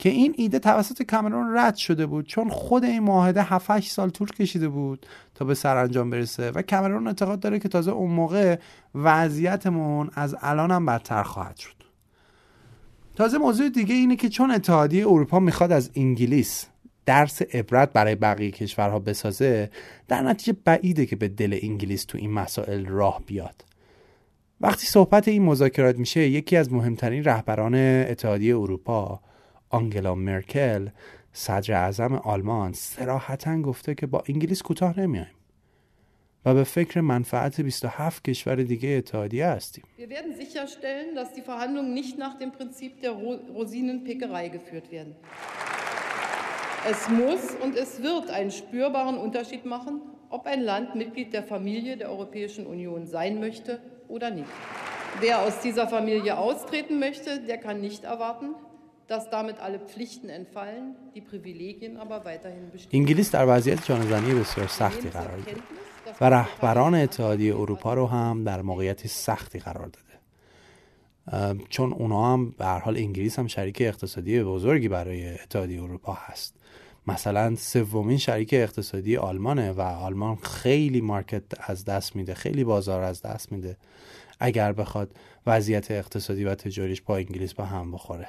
که 0.00 0.08
این 0.08 0.34
ایده 0.36 0.58
توسط 0.58 1.02
کامرون 1.02 1.56
رد 1.56 1.76
شده 1.76 2.06
بود 2.06 2.26
چون 2.26 2.48
خود 2.48 2.84
این 2.84 3.02
معاهده 3.02 3.42
7 3.42 3.80
سال 3.80 4.10
طول 4.10 4.28
کشیده 4.28 4.68
بود 4.68 5.06
تا 5.34 5.44
به 5.44 5.54
سرانجام 5.54 6.10
برسه 6.10 6.50
و 6.50 6.62
کامرون 6.62 7.06
اعتقاد 7.06 7.40
داره 7.40 7.58
که 7.58 7.68
تازه 7.68 7.90
اون 7.90 8.10
موقع 8.10 8.58
وضعیتمون 8.94 10.10
از 10.14 10.36
الان 10.40 10.70
هم 10.70 10.86
بدتر 10.86 11.22
خواهد 11.22 11.56
شد. 11.56 11.74
تازه 13.16 13.38
موضوع 13.38 13.68
دیگه 13.68 13.94
اینه 13.94 14.16
که 14.16 14.28
چون 14.28 14.50
اتحادیه 14.50 15.06
اروپا 15.08 15.38
می‌خواد 15.38 15.72
از 15.72 15.90
انگلیس 15.96 16.66
درس 17.06 17.42
عبرت 17.42 17.92
برای 17.92 18.14
بقیه 18.14 18.50
کشورها 18.50 18.98
بسازه 18.98 19.70
در 20.08 20.22
نتیجه 20.22 20.58
بعیده 20.64 21.06
که 21.06 21.16
به 21.16 21.28
دل 21.28 21.58
انگلیس 21.62 22.04
تو 22.04 22.18
این 22.18 22.32
مسائل 22.32 22.86
راه 22.86 23.22
بیاد. 23.26 23.64
وقتی 24.60 24.86
صحبت 24.86 25.28
این 25.28 25.42
مذاکرات 25.42 25.98
میشه 25.98 26.28
یکی 26.28 26.56
از 26.56 26.72
مهمترین 26.72 27.24
رهبران 27.24 27.74
اتحادیه 27.74 28.56
اروپا 28.56 29.20
آنگلا 29.69 30.15
مرکل 30.15 30.89
صدر 31.33 31.73
اعظم 31.73 32.13
آلمان 32.13 32.73
سراحتا 32.73 33.61
گفته 33.61 33.95
که 33.95 34.07
با 34.07 34.23
انگلیس 34.29 34.61
کوتاه 34.61 34.99
نمیایم 34.99 35.35
و 36.45 36.53
به 36.53 36.63
فکر 36.63 37.01
منفعت 37.01 37.61
27 37.61 38.23
کشور 38.23 38.55
دیگه 38.55 38.89
اتحادیه 38.89 39.47
هستیم. 39.47 39.83
Wir 39.97 40.09
werden 40.09 40.35
sicherstellen, 40.35 41.15
dass 41.15 41.33
die 41.33 41.41
Verhandlungen 41.41 41.93
nicht 41.93 42.17
nach 42.17 42.37
dem 42.37 42.51
Prinzip 42.51 43.01
der 43.01 43.11
Rosinenpickerei 43.57 44.49
geführt 44.49 44.91
werden. 44.91 45.15
Es 46.91 47.09
muss 47.09 47.43
und 47.63 47.75
es 47.75 48.03
wird 48.03 48.29
einen 48.29 48.51
spürbaren 48.51 49.17
Unterschied 49.17 49.65
machen, 49.65 50.01
ob 50.29 50.45
ein 50.45 50.61
Land 50.61 50.93
Mitglied 50.95 51.33
der 51.33 51.43
Familie 51.43 51.97
der 51.97 52.11
Europäischen 52.11 52.67
Union 52.67 53.07
sein 53.07 53.39
möchte 53.39 53.79
oder 54.07 54.29
nicht. 54.29 54.53
Wer 55.19 55.41
aus 55.41 55.61
dieser 55.61 55.87
Familie 55.87 56.37
austreten 56.37 56.99
möchte, 56.99 57.39
der 57.39 57.57
kann 57.57 57.81
nicht 57.81 58.03
erwarten, 58.03 58.49
dass 59.10 59.28
damit 59.28 59.58
alle 59.66 59.80
Pflichten 59.80 60.28
entfallen, 60.28 60.84
die 61.14 61.20
Privilegien 61.20 61.96
aber 61.96 62.24
weiterhin 62.24 62.70
bestehen. 62.70 63.00
انگلیس 63.00 63.30
در 63.30 63.44
وضعیت 63.56 63.86
جانزنی 63.86 64.34
بسیار 64.34 64.66
سختی 64.66 65.08
قرار 65.08 65.36
داده. 65.36 65.60
و 66.20 66.24
رهبران 66.24 66.94
اتحادیه 66.94 67.56
اروپا 67.56 67.94
رو 67.94 68.06
هم 68.06 68.44
در 68.44 68.62
موقعیت 68.62 69.06
سختی 69.06 69.58
قرار 69.58 69.86
داده. 69.86 70.10
چون 71.68 71.92
اونا 71.92 72.32
هم 72.32 72.50
به 72.50 72.64
هر 72.64 72.78
حال 72.78 72.96
انگلیس 72.96 73.38
هم 73.38 73.46
شریک 73.46 73.78
اقتصادی 73.80 74.42
بزرگی 74.42 74.88
برای 74.88 75.34
اتحادیه 75.34 75.82
اروپا 75.82 76.12
هست. 76.12 76.56
مثلا 77.06 77.56
سومین 77.56 78.18
شریک 78.18 78.50
اقتصادی 78.52 79.16
آلمانه 79.16 79.72
و 79.72 79.80
آلمان 79.80 80.36
خیلی 80.36 81.00
مارکت 81.00 81.42
از 81.60 81.84
دست 81.84 82.16
میده 82.16 82.34
خیلی 82.34 82.64
بازار 82.64 83.02
از 83.02 83.22
دست 83.22 83.52
میده. 83.52 83.76
اگر 84.40 84.72
بخواد 84.72 85.14
وضعیت 85.46 85.90
اقتصادی 85.90 86.44
و 86.44 86.54
تجاریش 86.54 87.02
با 87.02 87.16
انگلیس 87.16 87.54
با 87.54 87.64
هم 87.64 87.92
بخوره. 87.92 88.28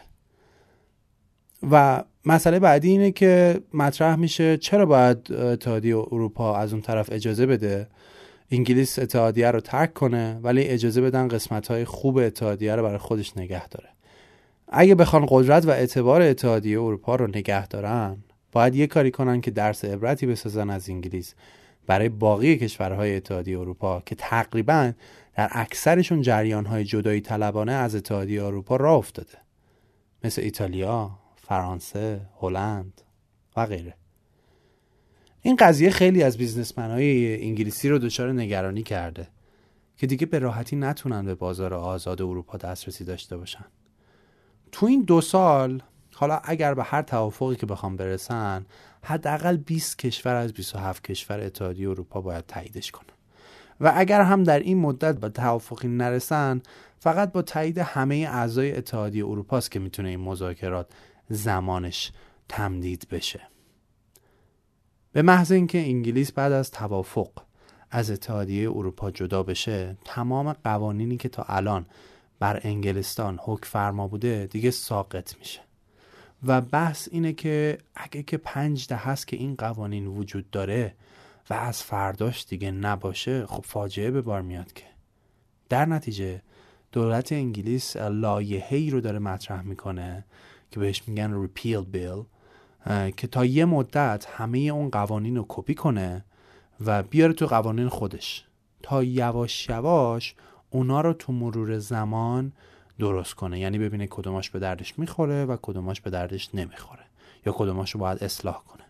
و 1.72 2.04
مسئله 2.26 2.60
بعدی 2.60 2.90
اینه 2.90 3.12
که 3.12 3.62
مطرح 3.74 4.16
میشه 4.16 4.58
چرا 4.58 4.86
باید 4.86 5.34
اتحادیه 5.34 5.98
اروپا 5.98 6.56
از 6.56 6.74
اون 6.74 6.82
طرف 6.82 7.10
اجازه 7.12 7.46
بده 7.46 7.88
انگلیس 8.52 9.00
اتحادیه 9.00 9.52
رو 9.52 9.60
ترک 9.60 9.94
کنه 9.94 10.40
ولی 10.44 10.62
اجازه 10.62 11.02
بدن 11.02 11.28
قسمت 11.28 11.68
های 11.68 11.86
خوب 11.86 12.18
اتحادیه 12.18 12.76
رو 12.76 12.84
برای 12.84 12.98
خودش 12.98 13.38
نگه 13.38 13.68
داره. 13.68 13.90
اگه 14.68 14.96
بخوان 14.96 15.26
قدرت 15.30 15.66
و 15.66 15.70
اعتبار 15.70 16.22
اتحادیه 16.22 16.82
اروپا 16.82 17.16
رو 17.16 17.28
نگه 17.28 17.68
دارن 17.68 18.18
باید 18.52 18.76
یه 18.76 18.88
کاری 18.88 19.12
کنن 19.12 19.42
که 19.42 19.52
درس 19.52 19.86
عبرتی 19.86 20.26
بسازن 20.26 20.70
از 20.70 20.90
انگلیس 20.90 21.36
برای 21.88 22.10
باقی 22.10 22.58
کشورهای 22.58 23.16
اتحادیه 23.16 23.60
اروپا 23.60 24.04
که 24.06 24.16
تقریبا 24.16 24.92
در 25.36 25.50
اکثرشون 25.52 26.22
جریانهای 26.22 26.84
جدایی 26.84 27.22
طلبانه 27.22 27.72
از 27.72 27.96
اتحادیه 27.96 28.44
اروپا 28.44 28.76
راه 28.76 28.98
افتاده. 28.98 29.38
مثل 30.24 30.42
ایتالیا، 30.42 31.21
فرانسه، 31.52 32.22
هلند 32.42 33.02
و 33.58 33.66
غیره. 33.66 33.96
این 35.42 35.56
قضیه 35.56 35.90
خیلی 35.90 36.24
از 36.24 36.38
بیزنسمنهای 36.38 37.44
انگلیسی 37.44 37.90
رو 37.90 37.98
دچار 37.98 38.32
نگرانی 38.32 38.84
کرده 38.84 39.28
که 39.98 40.08
دیگه 40.08 40.26
به 40.26 40.40
راحتی 40.40 40.76
نتونن 40.76 41.26
به 41.26 41.36
بازار 41.36 41.74
آزاد 41.74 42.22
اروپا 42.22 42.58
دسترسی 42.58 43.04
داشته 43.04 43.38
باشن. 43.38 43.66
تو 44.72 44.86
این 44.86 45.02
دو 45.02 45.22
سال 45.22 45.82
حالا 46.14 46.42
اگر 46.44 46.74
به 46.74 46.84
هر 46.84 47.02
توافقی 47.02 47.56
که 47.56 47.66
بخوام 47.66 47.96
برسن 47.96 48.66
حداقل 49.04 49.58
20 49.58 49.98
کشور 49.98 50.36
از 50.36 50.54
27 50.54 51.04
کشور 51.04 51.40
اتحادیه 51.40 51.90
اروپا 51.90 52.22
باید 52.22 52.46
تاییدش 52.46 52.92
کنن. 52.92 53.16
و 53.82 53.94
اگر 53.96 54.22
هم 54.22 54.44
در 54.44 54.60
این 54.60 54.78
مدت 54.78 55.20
به 55.20 55.30
توافقی 55.30 55.88
نرسن 55.88 56.62
فقط 57.00 57.32
با 57.32 57.42
تایید 57.42 57.78
همه 57.78 58.16
اعضای 58.16 58.78
اتحادیه 58.78 59.26
اروپا 59.26 59.58
است 59.58 59.72
که 59.72 59.80
می‌تونه 59.80 60.10
این 60.10 60.20
مذاکرات 60.20 60.88
زمانش 61.32 62.12
تمدید 62.50 63.08
بشه. 63.12 63.42
به 65.12 65.22
محض 65.22 65.52
اینکه 65.52 65.78
انگلیس 65.78 66.32
بعد 66.32 66.52
از 66.52 66.72
توافق 66.72 67.32
از 67.92 68.12
اتحادیه 68.12 68.70
اروپا 68.70 69.12
جدا 69.12 69.44
بشه 69.44 69.98
تمام 70.06 70.54
قوانینی 70.54 71.18
که 71.18 71.30
تا 71.30 71.44
الان 71.44 71.86
بر 72.40 72.60
انگلستان 72.64 73.40
حکم 73.44 73.70
فرما 73.70 74.08
بوده 74.08 74.48
دیگه 74.52 74.72
ساقط 74.72 75.38
میشه. 75.38 75.62
و 76.44 76.62
بحث 76.62 77.08
اینه 77.12 77.34
که 77.34 77.78
اگه 77.96 78.24
که 78.24 78.38
پنج 78.38 78.88
ده 78.88 78.96
هست 78.96 79.28
که 79.28 79.38
این 79.38 79.56
قوانین 79.56 80.08
وجود 80.08 80.50
داره 80.50 80.96
و 81.50 81.54
از 81.54 81.84
فرداش 81.84 82.46
دیگه 82.46 82.72
نباشه 82.72 83.46
خب 83.46 83.66
فاجعه 83.66 84.12
به 84.12 84.22
بار 84.22 84.42
میاد 84.42 84.74
که. 84.74 84.86
در 85.70 85.86
نتیجه 85.86 86.42
دولت 86.92 87.32
انگلیس 87.32 87.96
لایحه‌ای 87.98 88.90
رو 88.90 89.02
داره 89.02 89.20
مطرح 89.20 89.62
می‌کنه 89.62 90.26
که 90.72 90.80
بهش 90.80 91.04
میگن 91.08 91.48
repeal 91.48 91.84
bill 91.96 92.26
که 93.18 93.28
تا 93.28 93.46
یه 93.46 93.66
مدت 93.66 94.26
همه 94.30 94.60
اون 94.60 94.90
قوانین 94.90 95.36
رو 95.36 95.46
کپی 95.48 95.74
کنه 95.74 96.26
و 96.86 97.04
بیاره 97.04 97.34
تو 97.34 97.46
قوانین 97.46 97.90
خودش. 97.90 98.46
تا 98.84 99.04
یواش 99.04 99.70
یواش 99.70 100.36
اونا 100.70 101.02
رو 101.02 101.14
تو 101.14 101.34
مرور 101.34 101.78
زمان 101.78 102.54
درست 103.00 103.34
کنه. 103.34 103.60
یعنی 103.60 103.80
ببینه 103.80 104.08
کدوماش 104.08 104.50
به 104.50 104.60
دردش 104.60 105.00
می‌خوره 105.00 105.46
و 105.46 105.58
کدوماش 105.62 106.02
به 106.02 106.10
دردش 106.10 106.56
نمی‌خوره. 106.56 107.04
یا 107.46 107.54
کدوماش 107.56 107.92
رو 107.92 108.00
باید 108.00 108.24
اصلاح 108.24 108.64
کنه. 108.64 108.84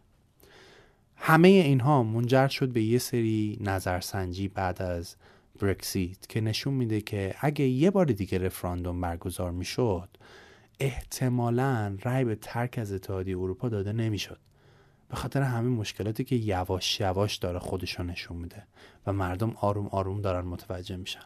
همه 1.15 1.47
اینها 1.47 2.03
منجر 2.03 2.47
شد 2.47 2.69
به 2.69 2.81
یه 2.81 2.97
سری 2.97 3.57
نظرسنجی 3.61 4.47
بعد 4.47 4.81
از 4.81 5.15
برکسیت 5.59 6.29
که 6.29 6.41
نشون 6.41 6.73
میده 6.73 7.01
که 7.01 7.35
اگه 7.39 7.65
یه 7.65 7.91
بار 7.91 8.05
دیگه 8.05 8.37
رفراندوم 8.37 9.01
برگزار 9.01 9.51
می‌شد 9.51 10.09
احتمالا 10.81 11.97
رأی 12.03 12.25
به 12.25 12.35
ترک 12.35 12.77
از 12.77 12.91
اتحادیه 12.91 13.37
اروپا 13.37 13.69
داده 13.69 13.93
نمی‌شد. 13.93 14.39
به 15.09 15.15
خاطر 15.15 15.41
همه 15.41 15.69
مشکلاتی 15.69 16.23
که 16.23 16.35
یواش 16.35 16.99
یواش 16.99 17.35
داره 17.35 17.59
خودشون 17.59 18.09
نشون 18.09 18.37
میده 18.37 18.63
و 19.07 19.13
مردم 19.13 19.55
آروم 19.61 19.87
آروم 19.87 20.21
دارن 20.21 20.45
متوجه 20.45 20.95
میشن. 20.95 21.23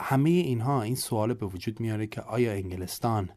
همه 0.00 0.30
اینها 0.30 0.82
این 0.82 0.94
سوال 0.94 1.34
به 1.34 1.46
وجود 1.46 1.80
میاره 1.80 2.06
که 2.06 2.20
آیا 2.20 2.52
انگلستان 2.52 3.30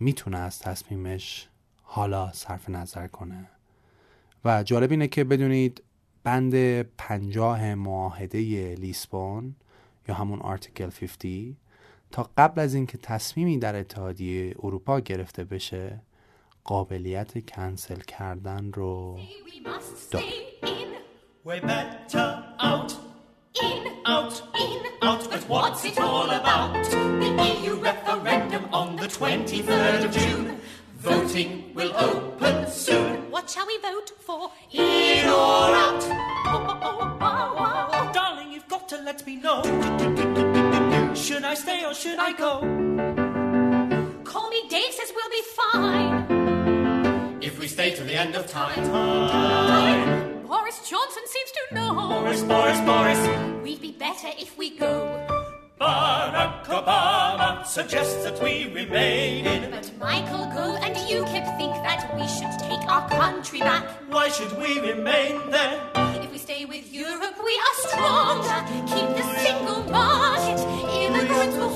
می‌تونه 0.00 0.38
از 0.38 0.58
تصمیمش 0.58 1.48
حالا 1.82 2.32
صرف 2.32 2.68
نظر 2.68 3.06
کنه؟ 3.06 3.48
و 4.44 4.62
جالب 4.62 4.90
اینه 4.90 5.08
که 5.08 5.24
بدونید 5.24 5.82
بند 6.24 6.82
پنجاه 6.82 7.74
معاهده 7.74 8.74
لیسبون 8.74 9.54
یا 10.08 10.14
همون 10.14 10.40
آرتیکل 10.40 10.90
50 10.90 11.56
تا 12.10 12.30
قبل 12.36 12.60
از 12.60 12.74
اینکه 12.74 12.98
تصمیمی 12.98 13.58
در 13.58 13.76
اتحادیه 13.76 14.54
اروپا 14.62 15.00
گرفته 15.00 15.44
بشه 15.44 16.00
قابلیت 16.64 17.46
کنسل 17.46 18.00
کردن 18.00 18.72
رو 18.72 19.18
داره 20.10 20.24
We're 21.46 21.60
better 21.60 22.28
out. 22.58 22.92
In, 23.62 23.82
out, 24.04 24.42
in, 24.58 24.82
out. 25.00 25.30
But 25.30 25.48
what's 25.48 25.84
it 25.84 25.96
all 26.00 26.28
about? 26.28 26.84
The 27.22 27.30
EU 27.48 27.72
referendum 27.76 28.64
on 28.72 28.96
the 28.96 29.06
23rd 29.06 30.04
of 30.06 30.10
June. 30.10 30.58
Voting 30.98 31.72
will 31.72 31.94
open 31.96 32.68
soon. 32.68 33.30
What 33.30 33.48
shall 33.48 33.66
we 33.72 33.78
vote 33.78 34.10
for? 34.26 34.50
In 34.72 35.28
or 35.28 35.70
out? 35.84 36.02
Oh, 36.04 36.66
oh, 36.68 36.78
oh, 36.82 37.16
oh, 37.20 37.90
oh. 37.92 38.12
Darling, 38.12 38.50
you've 38.50 38.66
got 38.66 38.88
to 38.88 38.96
let 39.08 39.24
me 39.24 39.36
know. 39.36 39.62
Should 41.26 41.42
I 41.42 41.54
stay 41.54 41.84
or 41.84 41.92
should 41.92 42.20
I 42.20 42.30
go? 42.34 42.60
Call 44.22 44.48
me 44.48 44.62
Dave 44.68 44.92
says 44.92 45.12
we'll 45.12 45.28
be 45.28 45.42
fine. 45.56 47.42
If 47.42 47.58
we 47.58 47.66
stay 47.66 47.96
till 47.96 48.06
the 48.06 48.14
end 48.14 48.36
of 48.36 48.46
time. 48.46 48.76
time. 48.76 50.46
Boris 50.46 50.88
Johnson 50.88 51.24
seems 51.26 51.50
to 51.50 51.74
know. 51.74 51.94
Boris, 52.22 52.42
Boris, 52.44 52.80
Boris. 52.82 53.18
We'd 53.64 53.80
be 53.80 53.90
better 53.90 54.28
if 54.38 54.56
we 54.56 54.78
go. 54.78 55.26
Barack 55.80 56.64
Obama 56.66 57.66
suggests 57.66 58.22
that 58.22 58.40
we 58.40 58.72
remain 58.72 59.46
in. 59.46 59.70
But 59.72 59.90
Michael 59.98 60.46
Gove 60.54 60.78
and 60.80 60.94
UKIP 60.94 61.58
think 61.58 61.74
that 61.82 62.08
we 62.14 62.28
should 62.28 62.56
take 62.60 62.88
our 62.88 63.08
country 63.08 63.58
back. 63.58 63.84
Why 64.08 64.28
should 64.28 64.56
we 64.58 64.78
remain 64.78 65.50
then? 65.50 65.80
If 66.22 66.30
we 66.30 66.38
stay 66.38 66.64
with 66.66 66.92
Europe, 66.94 67.36
we 67.44 67.60
are 67.66 67.76
stronger. 67.88 68.58
Keep 68.86 69.08
the 69.16 69.24
single 69.42 69.82
market. 69.90 70.45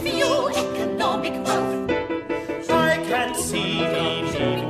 Economic 0.07 1.35
growth. 1.45 1.91
I 2.71 2.97
can 3.07 3.35
see 3.35 3.81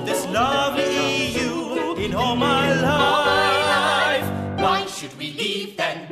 this 0.05 0.27
lovely 0.27 1.35
EU 1.35 1.95
in 1.95 2.15
all 2.15 2.35
my 2.35 2.75
life. 2.75 4.27
Why 4.59 4.87
should 4.87 5.17
we 5.17 5.33
leave 5.33 5.77
then? 5.77 6.09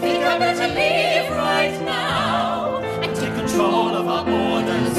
Think 0.00 0.24
I 0.24 0.38
better 0.38 0.68
leave 0.68 1.30
right 1.32 1.80
now. 1.84 2.78
And 3.02 3.16
take 3.16 3.34
control 3.34 3.88
of 3.96 4.06
our 4.06 4.24
borders. 4.24 4.98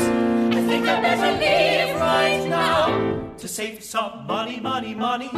I 0.58 0.62
think 0.68 0.86
I 0.88 1.02
better 1.02 1.32
leave 1.40 1.96
right 1.96 2.46
now. 2.50 3.34
To 3.38 3.48
save 3.48 3.82
some 3.84 4.28
money, 4.28 4.60
money, 4.60 4.94
money. 4.94 5.32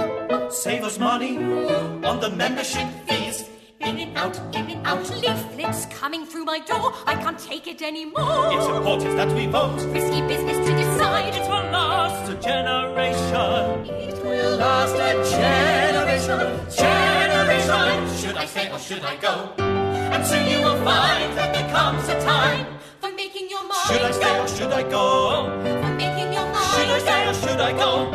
Save 0.50 0.84
us 0.84 0.98
money 0.98 1.38
on 1.38 2.20
the 2.20 2.32
membership 2.32 2.88
fees. 3.08 3.51
In 3.84 3.98
and 3.98 4.16
out, 4.16 4.38
in 4.56 4.70
and 4.70 4.86
out, 4.86 5.10
leaflets 5.10 5.88
coming 5.88 6.26
through 6.26 6.46
my 6.46 6.60
door. 6.60 6.94
I 7.08 7.16
can't 7.16 7.40
take 7.40 7.66
it 7.66 7.82
anymore. 7.82 8.50
It's 8.54 8.68
important 8.68 9.18
that 9.18 9.32
we 9.36 9.48
vote. 9.48 9.82
Risky 9.92 10.22
business 10.28 10.58
to 10.58 10.76
decide. 10.76 11.34
It 11.34 11.50
will 11.50 11.72
last 11.72 12.30
a 12.30 12.36
generation. 12.36 13.86
It 14.10 14.24
will 14.24 14.58
last 14.58 14.96
a 14.96 15.12
generation. 15.32 16.40
Generation. 16.70 18.18
Should 18.18 18.38
I 18.38 18.46
stay 18.46 18.72
or 18.72 18.78
should 18.78 19.04
I 19.04 19.16
go? 19.18 19.52
And 19.58 20.26
soon 20.28 20.48
you 20.48 20.60
will 20.62 20.78
find 20.86 21.36
that 21.38 21.52
there 21.54 21.70
comes 21.72 22.08
a 22.08 22.22
time. 22.22 22.68
For 23.02 23.12
making 23.12 23.50
your 23.50 23.64
mind 23.68 23.88
Should 23.88 24.02
I 24.04 24.12
stay 24.12 24.40
or 24.40 24.48
should 24.48 24.72
I 24.72 24.84
go? 24.84 25.46
For 25.64 25.94
making 25.96 26.34
your 26.34 26.46
mind 26.46 26.72
Should 26.76 26.90
I 26.90 27.00
stay 27.00 27.28
or 27.30 27.34
should 27.34 27.60
I 27.60 27.72
go? 27.74 28.12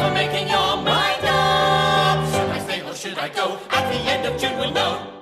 For 0.00 0.10
making 0.14 0.48
your 0.48 0.76
mind 0.76 1.24
up. 1.26 2.32
Should 2.32 2.50
I 2.50 2.58
stay 2.64 2.80
or 2.80 2.94
should 2.94 3.18
I 3.18 3.28
go? 3.28 3.71
The 3.92 3.98
end 3.98 4.24
of 4.24 4.40
June 4.40 4.58
we'll 4.58 4.70
know. 4.70 5.21